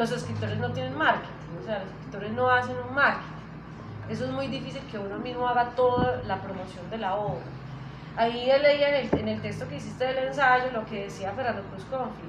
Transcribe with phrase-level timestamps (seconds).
[0.00, 3.28] los escritores no tienen marketing, o sea, los escritores no hacen un marketing.
[4.08, 7.44] Eso es muy difícil que uno mismo haga toda la promoción de la obra.
[8.16, 12.28] Ahí leía en el, texto que hiciste del ensayo lo que decía Fernando Cruz Confli.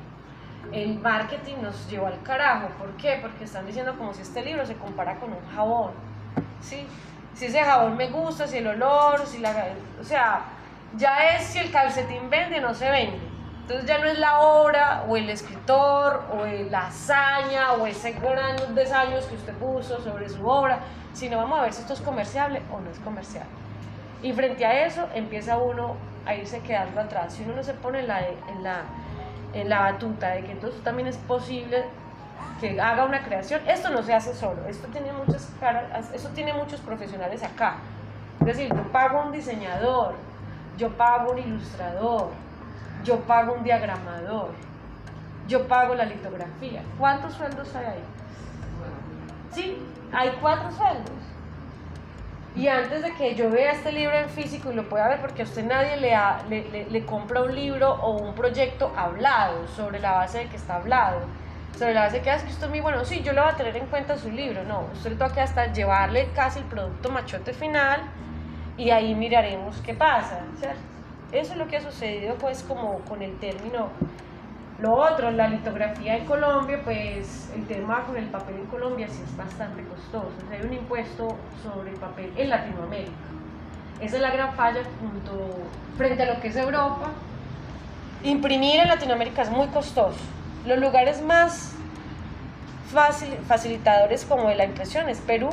[0.74, 2.68] El marketing nos llevó al carajo.
[2.78, 3.18] ¿Por qué?
[3.22, 5.92] Porque están diciendo como si este libro se compara con un jabón.
[6.62, 6.86] ¿sí?
[7.34, 9.54] Si ese jabón me gusta, si el olor, si la...
[10.00, 10.42] O sea,
[10.98, 13.31] ya es si el calcetín vende o no se vende.
[13.72, 18.58] Entonces ya no es la obra o el escritor o la hazaña o ese gran
[18.94, 20.80] años que usted puso sobre su obra,
[21.14, 23.50] sino vamos a ver si esto es comerciable o no es comerciable.
[24.22, 25.96] Y frente a eso empieza uno
[26.26, 27.32] a irse quedando atrás.
[27.32, 28.82] Si uno no se pone en la, en la,
[29.54, 31.86] en la batuta de que entonces también es posible
[32.60, 36.52] que haga una creación, esto no se hace solo, esto tiene muchas caras, esto tiene
[36.52, 37.76] muchos profesionales acá.
[38.42, 40.16] Es decir, yo pago un diseñador,
[40.78, 42.32] yo pago un ilustrador,
[43.04, 44.52] yo pago un diagramador,
[45.48, 46.82] yo pago la litografía.
[46.98, 48.04] ¿Cuántos sueldos hay ahí?
[49.52, 49.78] Sí,
[50.14, 51.12] hay cuatro sueldos.
[52.56, 55.44] Y antes de que yo vea este libro en físico y lo pueda ver, porque
[55.44, 60.40] a usted nadie le, le, compra un libro o un proyecto hablado, sobre la base
[60.40, 61.22] de que está hablado,
[61.78, 63.50] sobre la base de que, ah, es que usted muy bueno, sí, yo le voy
[63.50, 67.10] a tener en cuenta su libro, no, usted le toca hasta llevarle casi el producto
[67.10, 68.02] machote final
[68.76, 70.91] y ahí miraremos qué pasa, ¿cierto?
[71.32, 73.90] Eso es lo que ha sucedido pues como con el término.
[74.80, 79.22] Lo otro, la litografía en Colombia, pues el tema con el papel en Colombia sí
[79.24, 80.28] es bastante costoso.
[80.28, 81.28] O sea, hay un impuesto
[81.62, 83.12] sobre el papel en Latinoamérica.
[84.02, 85.50] Esa es la gran falla junto,
[85.96, 87.12] frente a lo que es Europa.
[88.24, 90.18] Imprimir en Latinoamérica es muy costoso.
[90.66, 91.76] Los lugares más
[93.48, 95.50] facilitadores como de la impresión es Perú.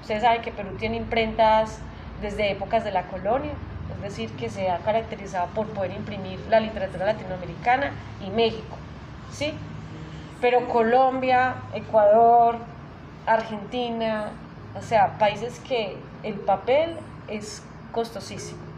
[0.00, 1.80] Ustedes saben que Perú tiene imprentas
[2.22, 3.52] desde épocas de la colonia,
[3.98, 7.92] es decir, que se ha caracterizado por poder imprimir la literatura latinoamericana
[8.24, 8.76] y México,
[9.32, 9.52] ¿sí?
[10.40, 12.56] Pero Colombia, Ecuador,
[13.26, 14.30] Argentina,
[14.76, 16.96] o sea, países que el papel
[17.26, 17.62] es
[17.92, 18.68] costosísimo.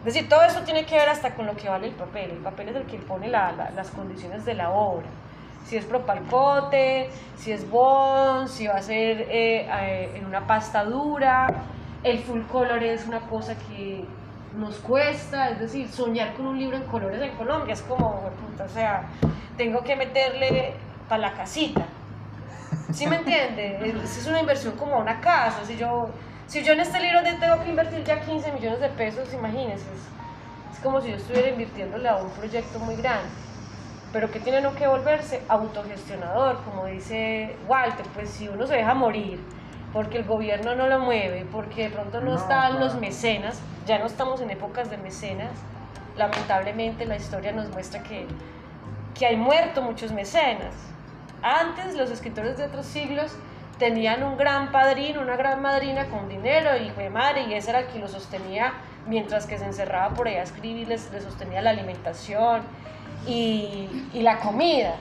[0.00, 2.30] Es decir, todo eso tiene que ver hasta con lo que vale el papel.
[2.30, 5.06] El papel es el que pone las condiciones de la obra.
[5.64, 10.84] Si es propalcote, si es bond, si va a ser eh, eh, en una pasta
[10.84, 11.48] dura,
[12.04, 14.04] el full color es una cosa que
[14.56, 18.68] nos cuesta, es decir, soñar con un libro en colores en Colombia es como, o
[18.68, 19.08] sea,
[19.56, 20.74] tengo que meterle
[21.08, 21.84] para la casita.
[22.92, 23.94] ¿Sí me entiende?
[24.02, 25.64] Es, una inversión como una casa.
[25.66, 26.08] Si yo,
[26.46, 30.74] si yo en este libro tengo que invertir ya 15 millones de pesos, imagínense, es,
[30.74, 33.28] es como si yo estuviera invirtiéndole a un proyecto muy grande.
[34.12, 38.94] Pero que tiene uno que volverse autogestionador, como dice Walter, pues si uno se deja
[38.94, 39.38] morir,
[39.92, 44.06] porque el gobierno no lo mueve, porque de pronto no, están los mecenas, ya no
[44.06, 45.50] estamos en épocas de mecenas,
[46.16, 48.26] lamentablemente la historia nos muestra que,
[49.18, 50.74] que hay muerto muchos mecenas.
[51.42, 53.32] Antes los escritores de otros siglos
[53.78, 57.80] tenían un gran padrino, una gran madrina con dinero, hijo de madre, y ese era
[57.80, 58.74] el que lo sostenía
[59.06, 62.62] mientras que se encerraba por ahí a escribir, les, sostenía la alimentación
[63.26, 64.96] y, y, la comida.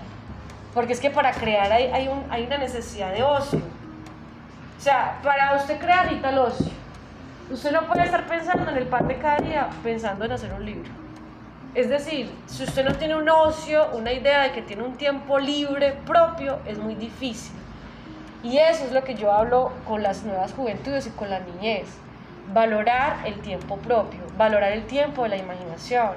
[0.73, 3.59] Porque es que para crear hay, hay, un, hay una necesidad de ocio.
[4.77, 6.71] O sea, para usted crear ahorita el ocio,
[7.49, 10.65] usted no puede estar pensando en el pan de cada día, pensando en hacer un
[10.65, 10.91] libro.
[11.73, 15.39] Es decir, si usted no tiene un ocio, una idea de que tiene un tiempo
[15.39, 17.55] libre propio, es muy difícil.
[18.43, 21.87] Y eso es lo que yo hablo con las nuevas juventudes y con la niñez.
[22.53, 26.11] Valorar el tiempo propio, valorar el tiempo de la imaginación,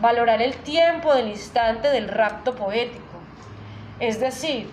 [0.00, 3.02] valorar el tiempo del instante del rapto poético.
[4.00, 4.70] Es decir,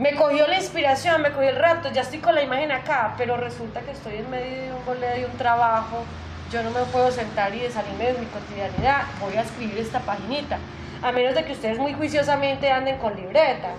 [0.00, 3.36] me cogió la inspiración, me cogió el rapto, ya estoy con la imagen acá, pero
[3.36, 6.04] resulta que estoy en medio de un boleo, de un trabajo,
[6.50, 10.56] yo no me puedo sentar y salirme de mi cotidianidad, voy a escribir esta paginita,
[11.02, 13.72] a menos de que ustedes muy juiciosamente anden con libreta,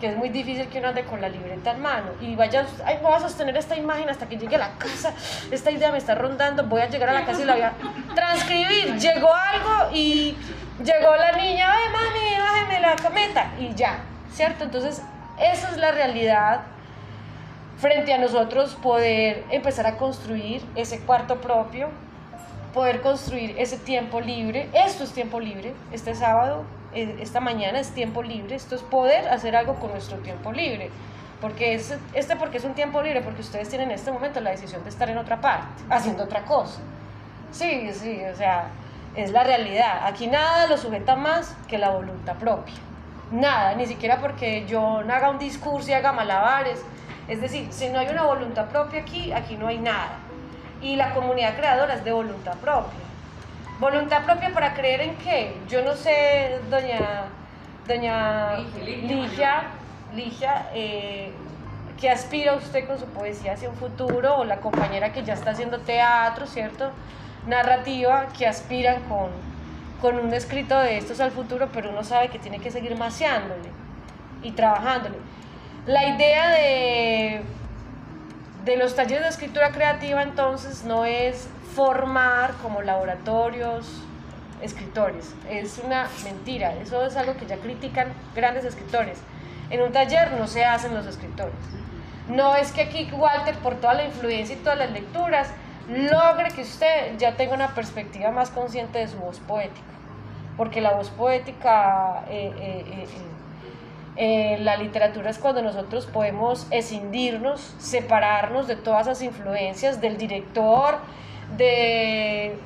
[0.00, 2.10] que es muy difícil que uno ande con la libreta en mano.
[2.20, 5.12] Y vaya, ay, voy a sostener esta imagen hasta que llegue a la casa,
[5.52, 7.72] esta idea me está rondando, voy a llegar a la casa y la voy a
[8.12, 10.36] transcribir, llegó algo y
[10.82, 14.00] llegó la niña, ay mami, bájeme la cameta y ya,
[14.32, 14.64] ¿cierto?
[14.64, 15.00] Entonces
[15.38, 16.62] esa es la realidad
[17.78, 21.88] frente a nosotros poder empezar a construir ese cuarto propio,
[22.72, 24.68] poder construir ese tiempo libre.
[24.72, 26.64] Esto es tiempo libre, este sábado,
[26.94, 30.90] eh, esta mañana es tiempo libre, esto es poder hacer algo con nuestro tiempo libre.
[31.40, 34.50] Porque es, este porque es un tiempo libre, porque ustedes tienen en este momento la
[34.50, 36.80] decisión de estar en otra parte, haciendo otra cosa.
[37.50, 38.68] Sí, sí, o sea,
[39.14, 40.06] es la realidad.
[40.06, 42.74] Aquí nada lo sujeta más que la voluntad propia
[43.34, 46.82] nada, ni siquiera porque yo haga un discurso y haga malabares.
[47.28, 50.18] Es decir, si no hay una voluntad propia aquí, aquí no hay nada.
[50.80, 53.00] Y la comunidad creadora es de voluntad propia.
[53.80, 55.56] ¿Voluntad propia para creer en qué?
[55.68, 57.24] Yo no sé, doña,
[57.88, 59.64] doña Ligia,
[60.14, 61.32] Ligia, eh,
[62.00, 64.36] ¿qué aspira usted con su poesía hacia un futuro?
[64.36, 66.90] O la compañera que ya está haciendo teatro, ¿cierto?
[67.46, 69.30] Narrativa, que aspiran con,
[70.00, 73.70] con un escrito de estos al futuro, pero uno sabe que tiene que seguir maceándole
[74.42, 75.16] y trabajándole.
[75.86, 77.42] La idea de,
[78.64, 84.02] de los talleres de escritura creativa entonces no es formar como laboratorios
[84.62, 85.34] escritores.
[85.48, 89.18] Es una mentira, eso es algo que ya critican grandes escritores.
[89.70, 91.54] En un taller no se hacen los escritores.
[92.28, 95.50] No es que aquí Walter, por toda la influencia y todas las lecturas,
[95.88, 99.82] logre que usted ya tenga una perspectiva más consciente de su voz poética.
[100.56, 103.06] Porque la voz poética, eh, eh,
[104.16, 110.98] eh, la literatura es cuando nosotros podemos escindirnos, separarnos de todas esas influencias, del director,
[111.56, 112.56] de,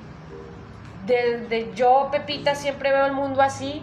[1.07, 3.83] de, yo, Pepita, siempre veo el mundo así,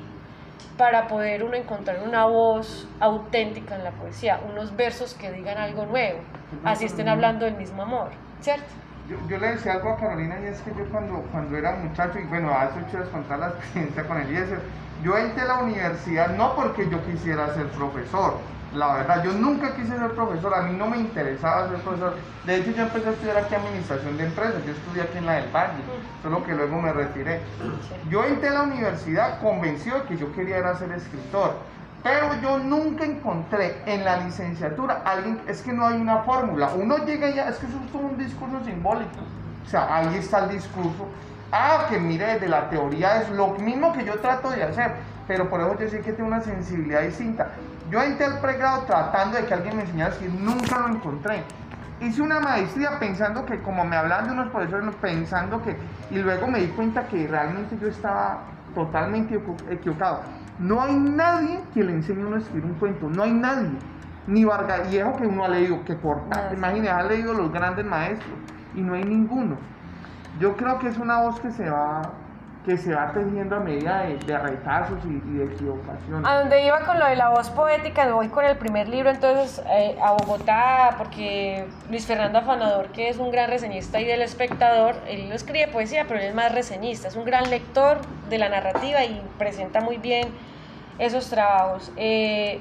[0.78, 5.86] para poder uno encontrar una voz auténtica en la poesía, unos versos que digan algo
[5.86, 6.20] nuevo,
[6.64, 8.12] así estén hablando del mismo amor,
[8.42, 8.85] ¿cierto?
[9.08, 12.24] Yo, le decía algo a Carolina y es que yo cuando, cuando era muchacho, y
[12.24, 14.60] bueno, hace ocho días contar la experiencia con Eliezer,
[15.04, 18.40] yo entré a la universidad no porque yo quisiera ser profesor,
[18.76, 22.16] la verdad, yo nunca quise ser profesor, a mí no me interesaba ser profesor.
[22.46, 25.34] De hecho, yo empecé a estudiar aquí administración de empresas, yo estudié aquí en la
[25.34, 25.82] del Valle,
[26.22, 27.42] solo que luego me retiré.
[28.10, 31.56] Yo entré a la universidad convencido de que yo quería era ser escritor,
[32.06, 36.98] pero yo nunca encontré en la licenciatura alguien, es que no hay una fórmula, uno
[37.04, 39.10] llega ya, es que eso es un discurso simbólico.
[39.66, 41.08] O sea, ahí está el discurso.
[41.52, 44.92] Ah, que mire, desde la teoría es lo mismo que yo trato de hacer,
[45.28, 47.48] pero por eso yo sé que tengo una sensibilidad distinta.
[47.90, 51.42] Yo entré al pregrado tratando de que alguien me enseñara y nunca lo encontré.
[52.02, 55.76] Hice una maestría pensando que, como me hablaban de unos profesores, pensando que,
[56.12, 58.42] y luego me di cuenta que realmente yo estaba
[58.76, 59.42] totalmente
[59.72, 60.45] equivocado.
[60.60, 63.78] No hay nadie que le enseñe a uno a escribir un cuento, no hay nadie.
[64.28, 66.22] Ni Vargas Viejo que uno ha leído, que por
[66.54, 68.34] imagínese, ha leído los grandes maestros,
[68.74, 69.58] y no hay ninguno.
[70.40, 72.02] Yo creo que es una voz que se va
[72.66, 76.28] que se va tejiendo a medida de, de retazos y, de equivocaciones.
[76.28, 79.64] A donde iba con lo de la voz poética, voy con el primer libro entonces
[79.70, 84.96] eh, a Bogotá, porque Luis Fernando Afanador, que es un gran reseñista y del espectador,
[85.08, 88.50] él no escribe poesía, pero él es más reseñista, es un gran lector de la
[88.50, 90.30] narrativa y presenta muy bien
[90.98, 91.92] esos trabajos.
[91.98, 92.60] Eh,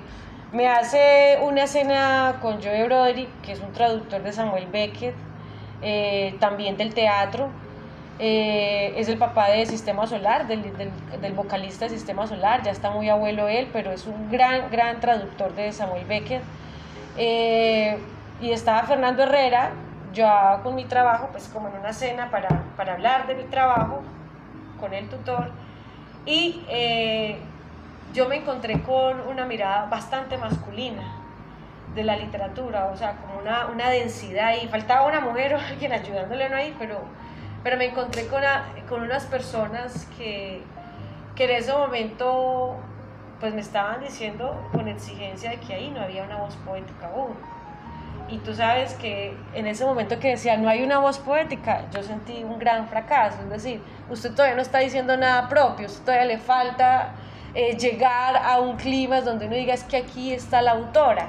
[0.53, 5.15] me hace una escena con Joe Broderick, que es un traductor de Samuel Beckett,
[5.83, 7.49] eh, también del teatro,
[8.19, 12.91] eh, es el papá de Sistema Solar, del, del, vocalista de Sistema Solar, ya está
[12.91, 16.41] muy abuelo él, pero es un gran, gran traductor de Samuel Becker.
[17.17, 17.99] Eh,
[18.41, 19.71] y estaba Fernando Herrera,
[20.13, 20.29] yo
[20.63, 24.03] con mi trabajo, pues como en una cena para, para hablar de mi trabajo
[24.79, 25.51] con el tutor,
[26.25, 27.39] y eh,
[28.13, 31.03] yo me encontré con una mirada bastante masculina
[31.97, 35.93] de la literatura, o sea, como una, una densidad, y faltaba una mujer o alguien
[35.93, 37.01] ayudándole no ahí, pero
[37.65, 38.43] pero me encontré con,
[38.89, 40.61] con unas personas que,
[41.35, 42.77] que en ese momento
[43.41, 47.35] pues me estaban diciendo con exigencia de que ahí no había una voz poética aún.
[48.29, 52.03] Y tú sabes que en ese momento que decía no hay una voz poética, yo
[52.03, 53.39] sentí un gran fracaso.
[53.43, 57.13] Es decir, usted todavía no está diciendo nada propio, usted todavía le falta
[57.55, 61.29] eh, llegar a un clima donde uno diga es que aquí está la autora.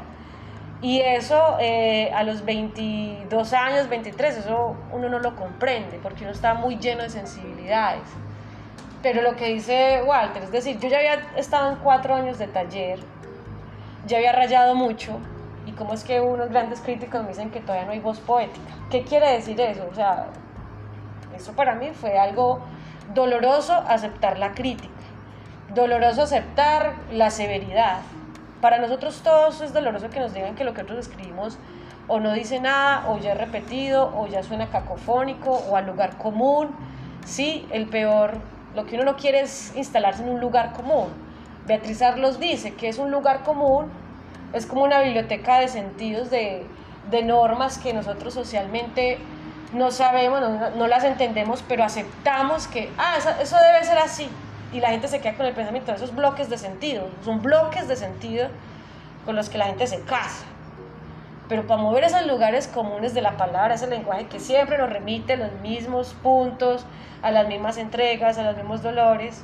[0.86, 6.32] Y eso eh, a los 22 años, 23, eso uno no lo comprende porque uno
[6.32, 8.04] está muy lleno de sensibilidades.
[9.02, 12.46] Pero lo que dice Walter, es decir, yo ya había estado en cuatro años de
[12.46, 13.00] taller,
[14.06, 15.18] ya había rayado mucho,
[15.66, 18.76] y cómo es que unos grandes críticos me dicen que todavía no hay voz poética.
[18.92, 19.88] ¿Qué quiere decir eso?
[19.92, 20.28] O sea,
[21.36, 22.60] eso para mí fue algo
[23.16, 24.94] doloroso aceptar la crítica,
[25.74, 28.02] doloroso aceptar la severidad,
[28.66, 31.60] para nosotros todos es doloroso que nos digan que lo que nosotros escribimos
[32.08, 36.18] o no dice nada, o ya es repetido, o ya suena cacofónico, o al lugar
[36.18, 36.76] común.
[37.28, 38.40] Sí, el peor,
[38.74, 41.10] lo que uno no quiere es instalarse en un lugar común.
[41.68, 43.92] Beatriz Arlos dice que es un lugar común,
[44.52, 46.66] es como una biblioteca de sentidos, de,
[47.24, 49.20] normas que nosotros socialmente
[49.74, 54.28] no sabemos, no, no, las entendemos, pero aceptamos que, ah, eso debe ser así
[54.74, 57.08] y la gente se queda con el pensamiento esos bloques de sentido.
[57.24, 58.48] Son bloques de sentido
[59.26, 60.46] con los que la gente se casa.
[61.48, 65.34] Pero para mover esos lugares comunes de la palabra, ese lenguaje que siempre nos remite
[65.34, 66.86] a los mismos puntos,
[67.22, 69.44] a las mismas entregas, a los mismos dolores,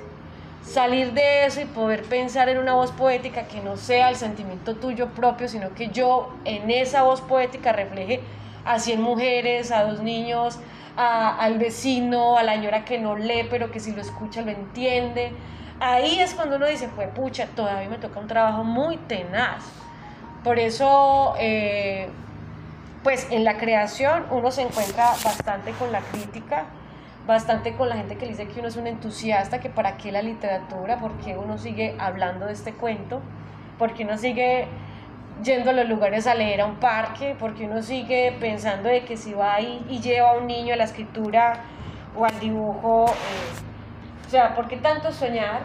[0.63, 4.75] salir de eso y poder pensar en una voz poética que no sea el sentimiento
[4.75, 8.21] tuyo propio, sino que yo en esa voz poética refleje
[8.65, 10.59] a 100 mujeres, a dos niños,
[10.97, 15.31] al vecino, a la señora que no lee, pero que si lo escucha lo entiende.
[15.79, 19.63] Ahí es cuando uno dice, pues pucha, todavía me toca un trabajo muy tenaz,
[20.43, 22.07] Por eso, eh,
[23.03, 26.65] pues en la creación uno se encuentra bastante con la crítica,
[27.27, 30.21] bastante con la gente que dice que uno es un entusiasta, que para qué la
[30.21, 33.21] literatura, por qué uno sigue hablando de este cuento,
[33.77, 34.67] por qué uno sigue
[35.43, 39.17] yendo a los lugares a leer a un parque, porque uno sigue pensando de que
[39.17, 41.53] si va ahí y lleva a un niño a la escritura
[42.15, 45.61] o al dibujo, eh, o sea, ¿por qué tanto soñar?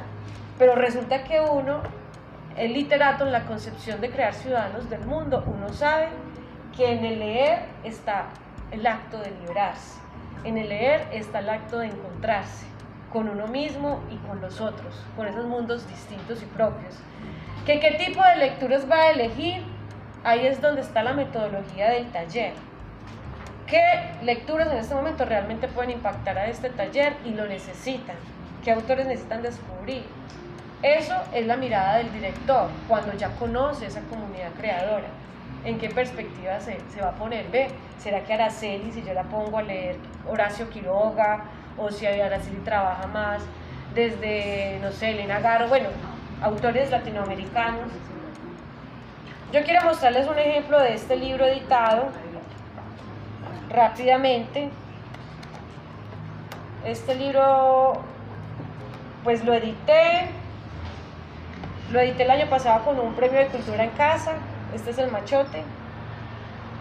[0.59, 1.81] Pero resulta que uno,
[2.57, 6.09] el literato en la concepción de crear ciudadanos del mundo, uno sabe
[6.77, 8.27] que en el leer está
[8.71, 10.01] el acto de liberarse,
[10.45, 12.67] en el leer está el acto de encontrarse
[13.13, 16.95] con uno mismo y con los otros, con esos mundos distintos y propios.
[17.67, 19.61] ¿Que ¿Qué tipo de lecturas va a elegir?
[20.23, 22.53] Ahí es donde está la metodología del taller.
[23.67, 23.83] ¿Qué
[24.23, 28.15] lecturas en este momento realmente pueden impactar a este taller y lo necesitan?
[28.63, 30.05] ¿Qué autores necesitan descubrir?
[30.81, 35.09] Eso es la mirada del director cuando ya conoce esa comunidad creadora.
[35.65, 37.51] ¿En qué perspectiva se, se va a poner?
[37.51, 37.67] Ve,
[37.99, 39.97] ¿será que Araceli, si yo la pongo a leer
[40.29, 41.43] Horacio Quiroga,
[41.77, 43.43] o si Araceli trabaja más
[43.93, 45.89] desde, no sé, Elena Garo, bueno,
[46.43, 47.91] autores latinoamericanos.
[49.53, 52.09] Yo quiero mostrarles un ejemplo de este libro editado
[53.71, 54.71] rápidamente.
[56.85, 58.01] Este libro,
[59.25, 60.29] pues lo edité,
[61.91, 64.33] lo edité el año pasado con un premio de cultura en casa.
[64.75, 65.63] Este es el machote.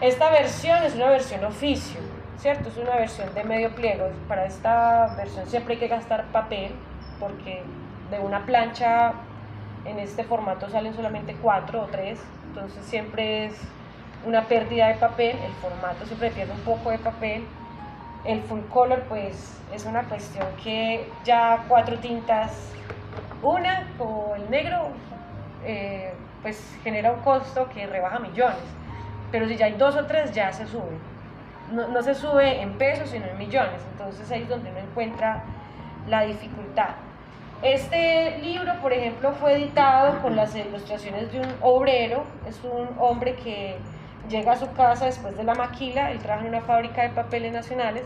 [0.01, 2.01] Esta versión es una versión oficio,
[2.37, 2.69] ¿cierto?
[2.69, 4.09] Es una versión de medio pliego.
[4.27, 6.73] Para esta versión siempre hay que gastar papel,
[7.19, 7.63] porque
[8.11, 9.13] de una plancha
[9.85, 13.53] en este formato salen solamente cuatro o tres, entonces siempre es
[14.25, 17.45] una pérdida de papel, el formato siempre pierde un poco de papel.
[18.23, 22.71] El full color pues es una cuestión que ya cuatro tintas,
[23.43, 24.89] una como el negro,
[25.63, 26.11] eh,
[26.41, 28.63] pues genera un costo que rebaja millones,
[29.31, 30.97] pero si ya hay dos o tres ya se sube.
[31.71, 35.43] No, no se sube en pesos sino en millones, entonces ahí es donde uno encuentra
[36.07, 36.95] la dificultad.
[37.61, 43.35] Este libro, por ejemplo, fue editado con las ilustraciones de un obrero, es un hombre
[43.35, 43.77] que
[44.29, 47.53] llega a su casa después de la maquila, él trabaja en una fábrica de papeles
[47.53, 48.03] nacionales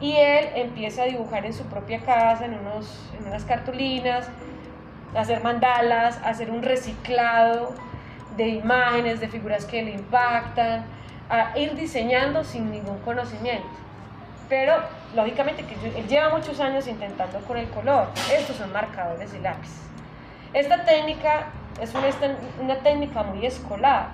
[0.00, 4.28] y él empieza a dibujar en su propia casa, en, unos, en unas cartulinas,
[5.14, 7.74] hacer mandalas, hacer un reciclado
[8.36, 10.84] de imágenes, de figuras que le impactan,
[11.28, 13.68] a ir diseñando sin ningún conocimiento.
[14.48, 14.76] Pero
[15.14, 18.08] lógicamente que él lleva muchos años intentando con el color.
[18.32, 19.70] Estos son marcadores y lápiz.
[20.54, 21.48] Esta técnica
[21.80, 22.08] es una,
[22.60, 24.08] una técnica muy escolar,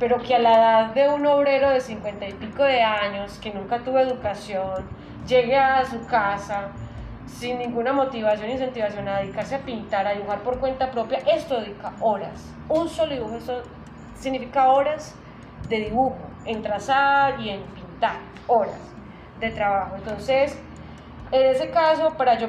[0.00, 3.52] pero que a la edad de un obrero de cincuenta y pico de años, que
[3.52, 4.84] nunca tuvo educación,
[5.26, 6.68] llegue a su casa
[7.26, 11.92] sin ninguna motivación, incentivación a dedicarse a pintar, a dibujar por cuenta propia, esto dedica
[12.00, 12.52] horas.
[12.68, 13.62] Un solo dibujo, eso
[14.18, 15.14] significa horas
[15.68, 18.16] de dibujo, en trazar y en pintar,
[18.48, 18.90] horas
[19.40, 19.96] de trabajo.
[19.96, 20.56] Entonces,
[21.32, 22.48] en ese caso, para yo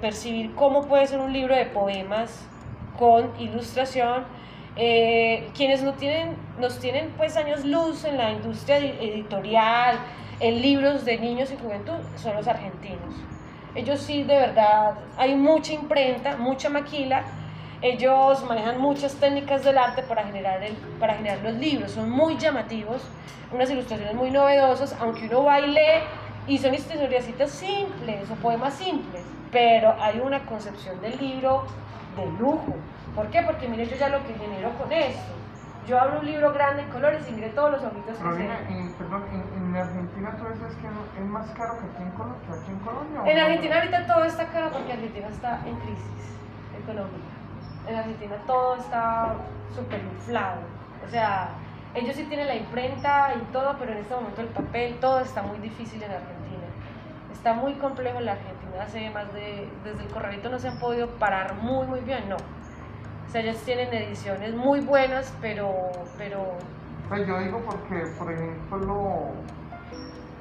[0.00, 2.46] percibir cómo puede ser un libro de poemas
[2.98, 4.24] con ilustración,
[4.76, 9.98] eh, quienes no tienen, nos tienen pues años luz en la industria editorial,
[10.40, 13.14] en libros de niños y juventud, son los argentinos.
[13.74, 17.24] Ellos sí, de verdad, hay mucha imprenta, mucha maquila,
[17.82, 22.38] ellos manejan muchas técnicas del arte para generar, el, para generar los libros, son muy
[22.38, 23.02] llamativos,
[23.50, 26.04] unas ilustraciones muy novedosas, aunque uno baile
[26.46, 31.64] y son historiacitas simples o poemas simples, pero hay una concepción del libro
[32.16, 32.74] de lujo.
[33.16, 33.42] ¿Por qué?
[33.42, 35.34] Porque mire yo ya lo que genero con esto.
[35.86, 38.44] Yo abro un libro grande en colores y mire todos los ojitos que se...
[38.44, 43.32] En, perdón, en, Argentina tú dices que es más caro que aquí en, Colombia.
[43.32, 46.36] En Argentina ahorita todo está caro porque Argentina está en crisis
[46.80, 47.41] económica
[47.86, 49.34] en Argentina todo está
[49.74, 50.60] súper inflado.
[51.06, 51.50] O sea,
[51.94, 55.42] ellos sí tienen la imprenta y todo, pero en este momento el papel, todo está
[55.42, 56.66] muy difícil en Argentina.
[57.32, 60.78] Está muy complejo en la Argentina, hace más de, desde el corralito no se han
[60.78, 62.36] podido parar muy, muy bien, no.
[62.36, 65.90] O sea, ellos tienen ediciones muy buenas, pero...
[66.18, 66.56] pero
[67.08, 69.32] pues yo digo porque, por ejemplo,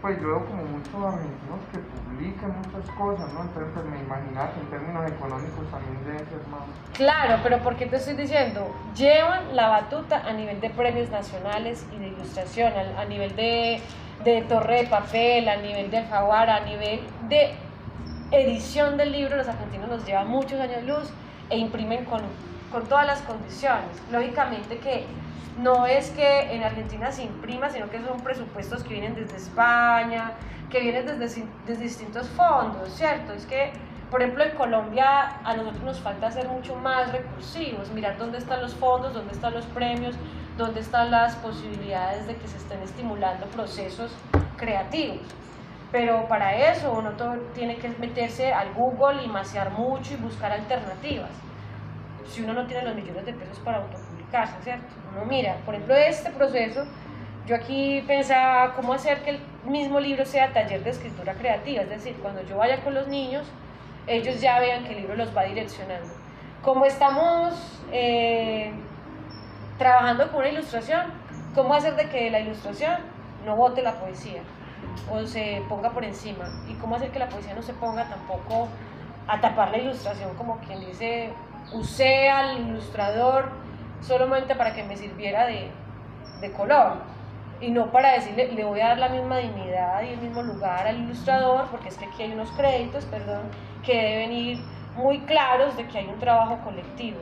[0.02, 3.42] pues yo veo como muchos argentinos que publican muchas cosas, ¿no?
[3.42, 6.62] Entonces pues, me imaginaba que en términos económicos también debe ser más.
[6.94, 8.76] Claro, pero ¿por qué te estoy diciendo?
[8.96, 13.80] Llevan la batuta a nivel de premios nacionales y de ilustración, a, nivel de,
[14.24, 17.54] de, torre de papel, a nivel de jaguar, a nivel de
[18.32, 21.12] edición del libro, los argentinos nos llevan muchos años luz
[21.50, 22.22] e imprimen con,
[22.72, 24.02] con todas las condiciones.
[24.12, 25.06] Lógicamente que
[25.58, 30.32] no es que en Argentina se imprima, sino que son presupuestos que vienen desde España,
[30.70, 31.46] que vienen desde,
[31.78, 33.34] distintos fondos, ¿cierto?
[33.34, 33.74] Es que,
[34.10, 38.62] por ejemplo, en Colombia a nosotros nos falta ser mucho más recursivos, mirar dónde están
[38.62, 40.16] los fondos, dónde están los premios,
[40.58, 44.12] dónde están las posibilidades de que se estén estimulando procesos
[44.58, 45.20] creativos.
[45.92, 47.12] Pero para eso uno
[47.54, 51.32] tiene que meterse al Google y masear mucho y buscar alternativas.
[52.32, 54.86] Si uno no tiene los millones de pesos para autopublicarse, ¿cierto?
[55.14, 56.86] Uno mira, por ejemplo, este proceso,
[57.46, 61.90] yo aquí pensaba cómo hacer que el mismo libro sea taller de escritura creativa, es
[61.90, 63.46] decir, cuando yo vaya con los niños,
[64.08, 66.08] ellos ya vean que el libro los va direccionando.
[66.62, 68.72] Como estamos eh,
[69.78, 71.08] trabajando con una ilustración,
[71.54, 72.98] ¿cómo hacer de que la ilustración
[73.46, 74.42] no bote la poesía
[75.12, 76.46] o se ponga por encima?
[76.70, 78.70] ¿Y cómo hacer que la poesía no se ponga tampoco
[79.28, 81.32] a tapar la ilustración como quien dice,
[81.74, 83.52] usé al ilustrador
[84.02, 85.70] solamente para que me sirviera de,
[86.42, 86.94] de color?
[87.60, 90.88] Y no para decirle, le voy a dar la misma dignidad y el mismo lugar
[90.88, 93.44] al ilustrador, porque es que aquí hay unos créditos, perdón,
[93.86, 94.60] que deben ir
[94.96, 97.20] muy claros de que hay un trabajo colectivo.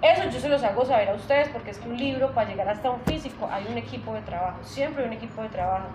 [0.00, 2.68] Eso yo se los hago saber a ustedes porque es que un libro, para llegar
[2.68, 5.88] hasta un físico, hay un equipo de trabajo, siempre hay un equipo de trabajo.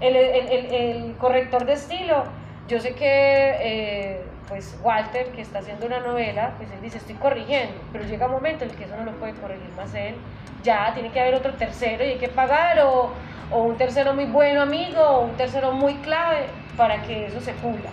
[0.00, 2.24] El, el, el, el corrector de estilo,
[2.68, 7.16] yo sé que eh, pues Walter, que está haciendo una novela, pues él dice, estoy
[7.16, 10.16] corrigiendo, pero llega un momento en el que eso no lo puede corregir más él,
[10.62, 13.10] ya tiene que haber otro tercero y hay que pagar, o,
[13.50, 16.46] o un tercero muy bueno amigo, o un tercero muy clave
[16.76, 17.90] para que eso se pula.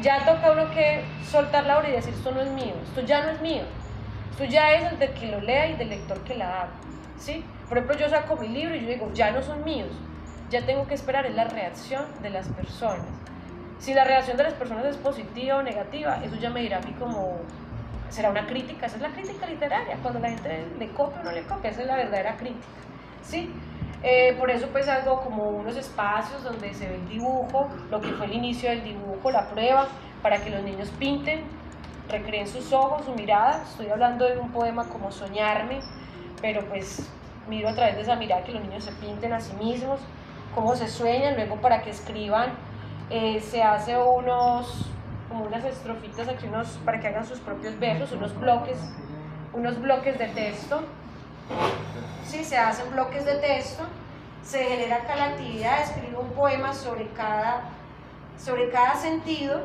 [0.00, 3.22] Ya toca uno que soltar la obra y decir, esto no es mío, esto ya
[3.22, 3.62] no es mío,
[4.30, 6.70] esto ya es el del que lo lea y del lector que la haga.
[7.18, 7.44] ¿sí?
[7.68, 9.90] Por ejemplo, yo saco mi libro y yo digo, ya no son míos,
[10.50, 13.06] ya tengo que esperar es la reacción de las personas.
[13.82, 16.82] Si la reacción de las personas es positiva o negativa, eso ya me dirá a
[16.82, 17.38] mí como,
[18.10, 21.32] será una crítica, esa es la crítica literaria, cuando la gente le copia o no
[21.32, 22.64] le copia, esa es la verdadera crítica.
[23.24, 23.52] ¿sí?
[24.04, 28.12] Eh, por eso pues hago como unos espacios donde se ve el dibujo, lo que
[28.12, 29.88] fue el inicio del dibujo, la prueba,
[30.22, 31.42] para que los niños pinten,
[32.08, 33.64] recreen sus ojos, su mirada.
[33.68, 35.80] Estoy hablando de un poema como Soñarme,
[36.40, 37.10] pero pues
[37.48, 39.98] miro a través de esa mirada que los niños se pinten a sí mismos,
[40.54, 42.52] cómo se sueñan, luego para que escriban
[43.12, 44.86] eh, se hace unos,
[45.28, 48.78] como unas estrofitas aquí, unos, para que hagan sus propios versos, unos bloques,
[49.52, 50.82] unos bloques de texto.
[52.26, 53.84] Sí, se hacen bloques de texto,
[54.42, 57.64] se genera acá la actividad, escribe un poema sobre cada,
[58.38, 59.60] sobre cada sentido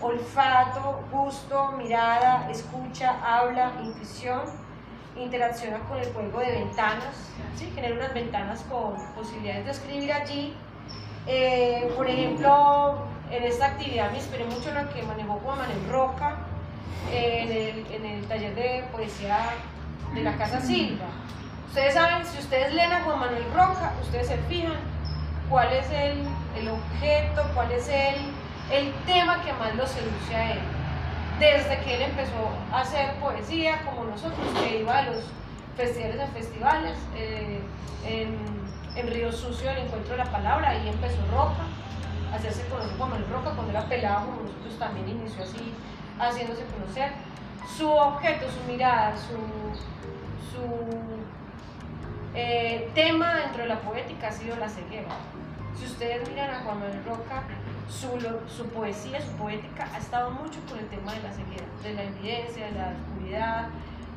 [0.00, 4.40] olfato, gusto, mirada, escucha, habla, intuición,
[5.16, 7.70] interacciona con el juego de ventanas, ¿sí?
[7.74, 10.56] genera unas ventanas con posibilidades de escribir allí.
[11.32, 12.98] Eh, por ejemplo,
[13.30, 16.38] en esta actividad me inspiré mucho en lo que manejó Juan Manuel Roca
[17.12, 19.38] en, el, en, el, taller de poesía
[20.12, 21.06] de la Casa Silva.
[21.68, 24.80] Ustedes saben, si ustedes leen a Juan Manuel Roca, ustedes se fijan
[25.48, 26.18] cuál es el,
[26.58, 28.16] el objeto, cuál es el
[28.70, 30.60] el tema que más lo seduce a él.
[31.38, 35.24] Desde que él empezó a hacer poesía, como nosotros, que iba a los
[35.76, 37.60] festivales en festivales, eh,
[38.04, 38.59] en,
[38.96, 41.64] Río Sucio, el encuentro de la palabra, ahí empezó Roca,
[42.32, 45.72] a hacerse conocer como el Roca, cuando era pelado, como nosotros también inició así,
[46.18, 47.12] haciéndose conocer.
[47.76, 49.36] Su objeto, su mirada, su,
[50.50, 50.60] su
[52.34, 55.08] eh, tema dentro de la poética ha sido la ceguera.
[55.78, 57.42] Si ustedes miran a Juan Manuel Roca,
[57.88, 62.02] su, poesía, su poética ha estado mucho con el tema de la ceguera, de la
[62.04, 63.68] evidencia, de la oscuridad,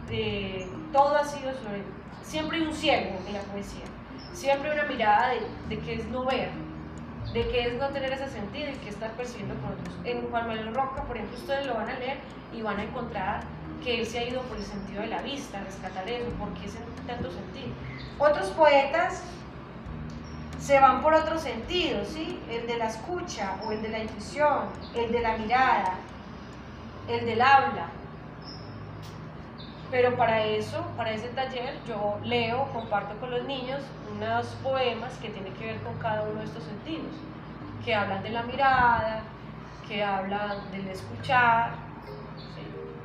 [0.07, 1.83] de, todo ha sido sobre,
[2.21, 3.85] siempre hay un ciego en la poesía,
[4.33, 6.49] siempre una mirada de, de que es no ver,
[7.33, 9.95] de que es no tener ese sentido y que estar percibiendo con otros.
[10.03, 12.17] En Juan Manuel Roca, por ejemplo, ustedes lo van a leer
[12.53, 13.41] y van a encontrar
[13.83, 16.73] que él se ha ido por el sentido de la vista, rescatar eso, porque es
[17.07, 17.69] tanto sentido.
[18.19, 19.23] Otros poetas
[20.59, 22.39] se van por otro sentido, ¿sí?
[22.49, 25.95] El de la escucha o el de la intuición, el de la mirada,
[27.09, 27.87] el del habla.
[29.93, 33.79] Pero para eso, para ese taller, yo leo, comparto con los niños
[34.11, 37.13] unos poemas que tienen que ver con cada uno de estos sentidos,
[37.85, 39.21] que hablan de la mirada,
[39.87, 41.73] que hablan del escuchar.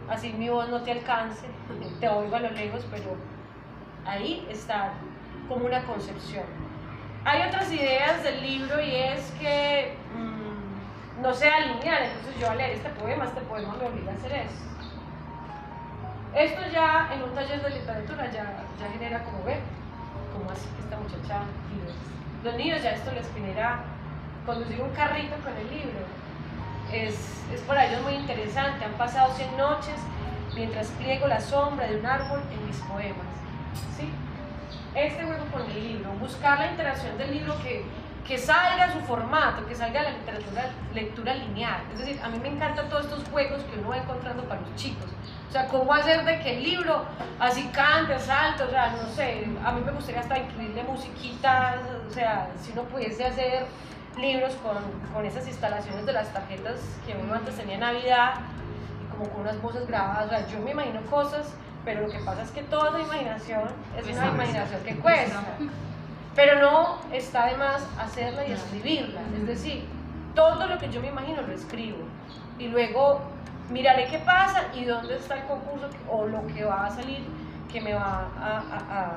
[0.08, 1.46] Así mi voz no te alcance,
[2.00, 3.16] te oigo a lo lejos, pero
[4.06, 4.94] ahí está
[5.46, 6.46] como una concepción.
[7.26, 12.56] Hay otras ideas del libro y es que mmm, no sea lineal, entonces yo al
[12.56, 14.67] leer este poema, este poema me obliga a hacer eso.
[16.34, 19.60] Esto ya en un taller de literatura ya, ya genera como ve,
[20.32, 21.42] como así que esta muchacha,
[22.44, 23.80] los niños ya esto les genera
[24.46, 26.00] conducir un carrito con el libro.
[26.92, 29.96] Es, es para ellos muy interesante, han pasado 100 noches
[30.54, 33.26] mientras pliego la sombra de un árbol en mis poemas.
[33.96, 34.10] ¿sí?
[34.94, 37.84] este juego con el libro, buscar la interacción del libro que,
[38.28, 41.80] que salga su formato, que salga la literatura, lectura lineal.
[41.94, 44.74] Es decir, a mí me encantan todos estos juegos que uno va encontrando para los
[44.76, 45.06] chicos.
[45.48, 47.06] O sea, cómo hacer de que el libro
[47.40, 52.12] así cante, salte, o sea, no sé, a mí me gustaría hasta incluirle musiquitas, o
[52.12, 53.64] sea, si uno pudiese hacer
[54.18, 54.76] libros con,
[55.14, 58.34] con esas instalaciones de las tarjetas que uno antes tenía en Navidad,
[59.02, 62.18] y como con unas voces grabadas, o sea, yo me imagino cosas, pero lo que
[62.18, 63.62] pasa es que toda esa imaginación
[63.96, 65.42] es una imaginación que cuesta.
[66.38, 69.22] Pero no está de más hacerla y escribirla.
[69.36, 69.82] Es decir,
[70.36, 71.98] todo lo que yo me imagino lo escribo.
[72.60, 73.22] Y luego
[73.70, 77.24] miraré qué pasa y dónde está el concurso o lo que va a salir
[77.72, 79.16] que me va a,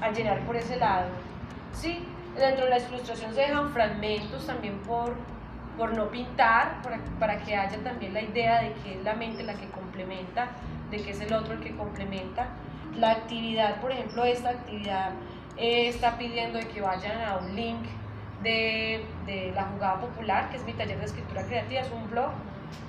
[0.00, 1.06] a, a llenar por ese lado.
[1.72, 2.04] ¿Sí?
[2.36, 5.14] Dentro de la ilustración se dejan fragmentos también por,
[5.78, 9.44] por no pintar, para, para, que haya también la idea de que es la mente
[9.44, 10.48] la que complementa,
[10.90, 12.48] de que es el otro el que complementa.
[12.98, 15.12] La actividad, por ejemplo, esta actividad
[15.56, 17.82] eh, está pidiendo de que vayan a un link
[18.42, 22.30] de, de, la jugada popular, que es mi taller de escritura creativa, es un blog,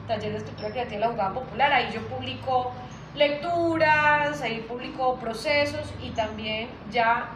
[0.08, 2.72] taller de escritura creativa de la jugada popular, ahí yo publico
[3.16, 7.30] lecturas, ahí publico procesos y también ya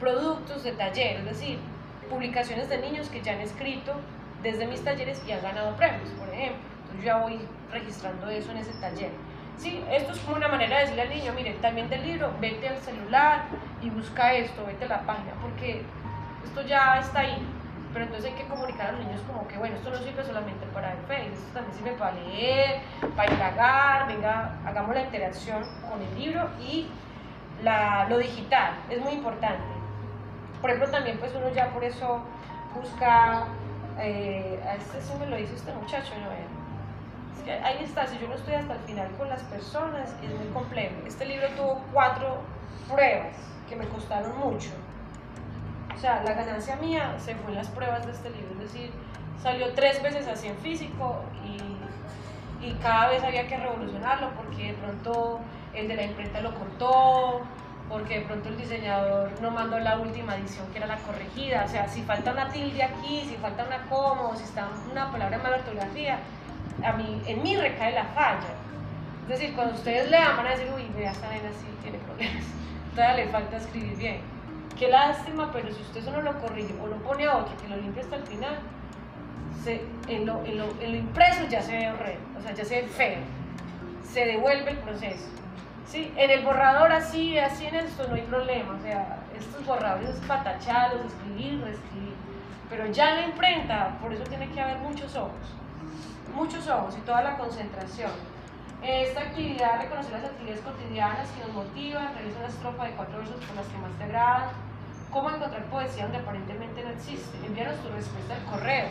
[0.00, 1.58] productos de taller, es decir,
[2.10, 3.94] publicaciones de niños que ya han escrito
[4.42, 6.60] desde mis talleres y han ganado premios, por ejemplo.
[6.82, 7.38] Entonces yo ya voy
[7.70, 9.10] registrando eso en ese taller.
[9.58, 12.68] Sí, esto es como una manera de decirle al niño, mire, también del libro, vete
[12.68, 13.42] al celular
[13.80, 15.82] y busca esto, vete a la página, porque
[16.44, 17.46] esto ya está ahí.
[17.92, 20.64] Pero entonces hay que comunicar a los niños como que, bueno, esto no sirve solamente
[20.72, 22.80] para el Facebook, esto también sirve para leer,
[23.14, 26.88] para indagar, venga, hagamos la interacción con el libro y
[27.62, 29.62] la, lo digital, es muy importante.
[30.60, 32.22] Por ejemplo, también pues uno ya por eso
[32.74, 33.44] busca,
[33.98, 36.61] eh, a este sí me lo dice este muchacho, ¿no?
[37.50, 40.94] Ahí está, si yo no estoy hasta el final con las personas, es muy complejo.
[41.06, 42.38] Este libro tuvo cuatro
[42.90, 43.36] pruebas
[43.68, 44.70] que me costaron mucho.
[45.94, 48.90] O sea, la ganancia mía se fue en las pruebas de este libro, es decir,
[49.42, 54.74] salió tres veces así en físico y, y cada vez había que revolucionarlo porque de
[54.74, 55.40] pronto
[55.74, 57.42] el de la imprenta lo cortó,
[57.88, 61.68] porque de pronto el diseñador no mandó la última edición que era la corregida, o
[61.68, 65.36] sea, si falta una tilde aquí, si falta una coma, o si está una palabra
[65.36, 66.18] en mala ortografía,
[66.84, 68.54] a mí, en mí recae la falla.
[69.22, 72.44] Es decir, cuando ustedes lean van a decir, uy, vea, esta nena sí tiene problemas,
[72.94, 74.20] todavía le falta escribir bien.
[74.78, 77.68] Qué lástima, pero si usted eso no lo corrige o lo pone a otro que
[77.68, 78.58] lo limpia hasta el final,
[79.62, 82.64] se, en, lo, en, lo, en, lo, impreso ya se ve horrendo, o sea, ya
[82.64, 83.18] se ve feo.
[84.02, 85.28] Se devuelve el proceso.
[85.86, 86.12] ¿sí?
[86.16, 90.16] En el borrador así, así en esto no hay problema, o sea, estos borradores es
[90.16, 92.14] escribir, reescribir.
[92.68, 95.30] Pero ya en la imprenta, por eso tiene que haber muchos ojos
[96.34, 98.10] muchos ojos y toda la concentración.
[98.82, 103.36] Esta actividad, reconocer las actividades cotidianas que nos motivan, realiza una estrofa de cuatro versos
[103.46, 104.50] con las que más te agradan.
[105.10, 107.46] ¿Cómo encontrar poesía donde aparentemente no existe?
[107.46, 108.86] Envíanos tu respuesta al correo.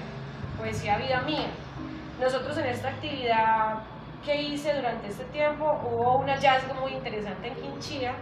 [0.58, 1.50] Poesía Vida Mía.
[2.22, 3.84] Nosotros en esta actividad
[4.24, 8.14] que hice durante este tiempo hubo un hallazgo muy interesante en Quinchía,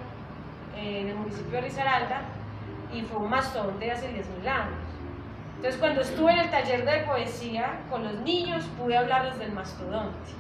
[0.76, 2.22] en el municipio de Risaralda,
[2.94, 4.89] y fue un mastodonte de hace 10.000 años.
[5.60, 10.32] Entonces, cuando estuve en el taller de poesía con los niños, pude hablarles del mastodonte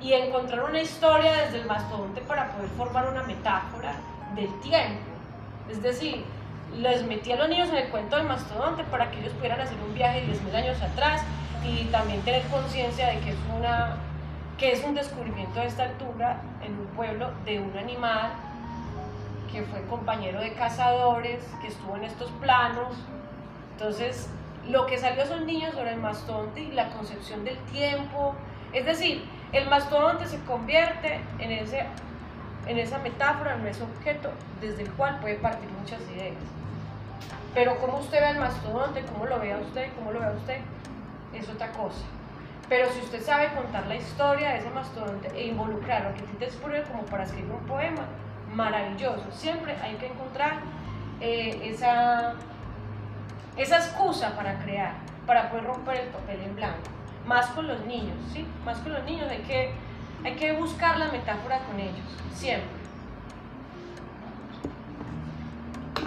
[0.00, 3.94] y encontrar una historia desde el mastodonte para poder formar una metáfora
[4.34, 5.04] del tiempo.
[5.70, 6.24] Es decir,
[6.76, 9.78] les metí a los niños en el cuento del mastodonte para que ellos pudieran hacer
[9.86, 11.22] un viaje de 10.000 años atrás
[11.64, 13.98] y también tener conciencia de que es, una,
[14.58, 18.32] que es un descubrimiento de esta altura en un pueblo de un animal
[19.52, 22.96] que fue compañero de cazadores, que estuvo en estos planos.
[23.76, 24.28] Entonces,
[24.68, 28.34] lo que salió son niños sobre el mastodonte y la concepción del tiempo.
[28.72, 31.84] Es decir, el mastodonte se convierte en, ese,
[32.66, 36.34] en esa metáfora, en ese objeto desde el cual puede partir muchas ideas.
[37.54, 40.60] Pero cómo usted ve el mastodonte, cómo lo vea usted, cómo lo vea usted,
[41.32, 42.04] es otra cosa.
[42.68, 46.82] Pero si usted sabe contar la historia de ese mastodonte e involucrarlo, que te dispone
[46.82, 48.02] como para escribir un poema,
[48.52, 49.24] maravilloso.
[49.32, 50.58] Siempre hay que encontrar
[51.20, 52.34] eh, esa
[53.56, 54.94] esa excusa para crear,
[55.26, 56.78] para poder romper el papel en blanco.
[57.26, 58.46] Más con los niños, ¿sí?
[58.64, 59.72] Más con los niños hay que,
[60.24, 62.76] hay que buscar la metáfora con ellos, siempre.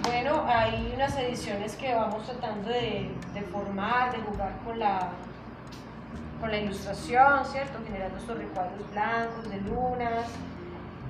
[0.04, 3.12] Bueno, hay unas ediciones que vamos tratando de,
[3.52, 5.10] formar, de jugar con la,
[6.40, 7.80] con la ilustración, ¿cierto?
[7.84, 10.26] Generando estos recuadros blancos de lunas.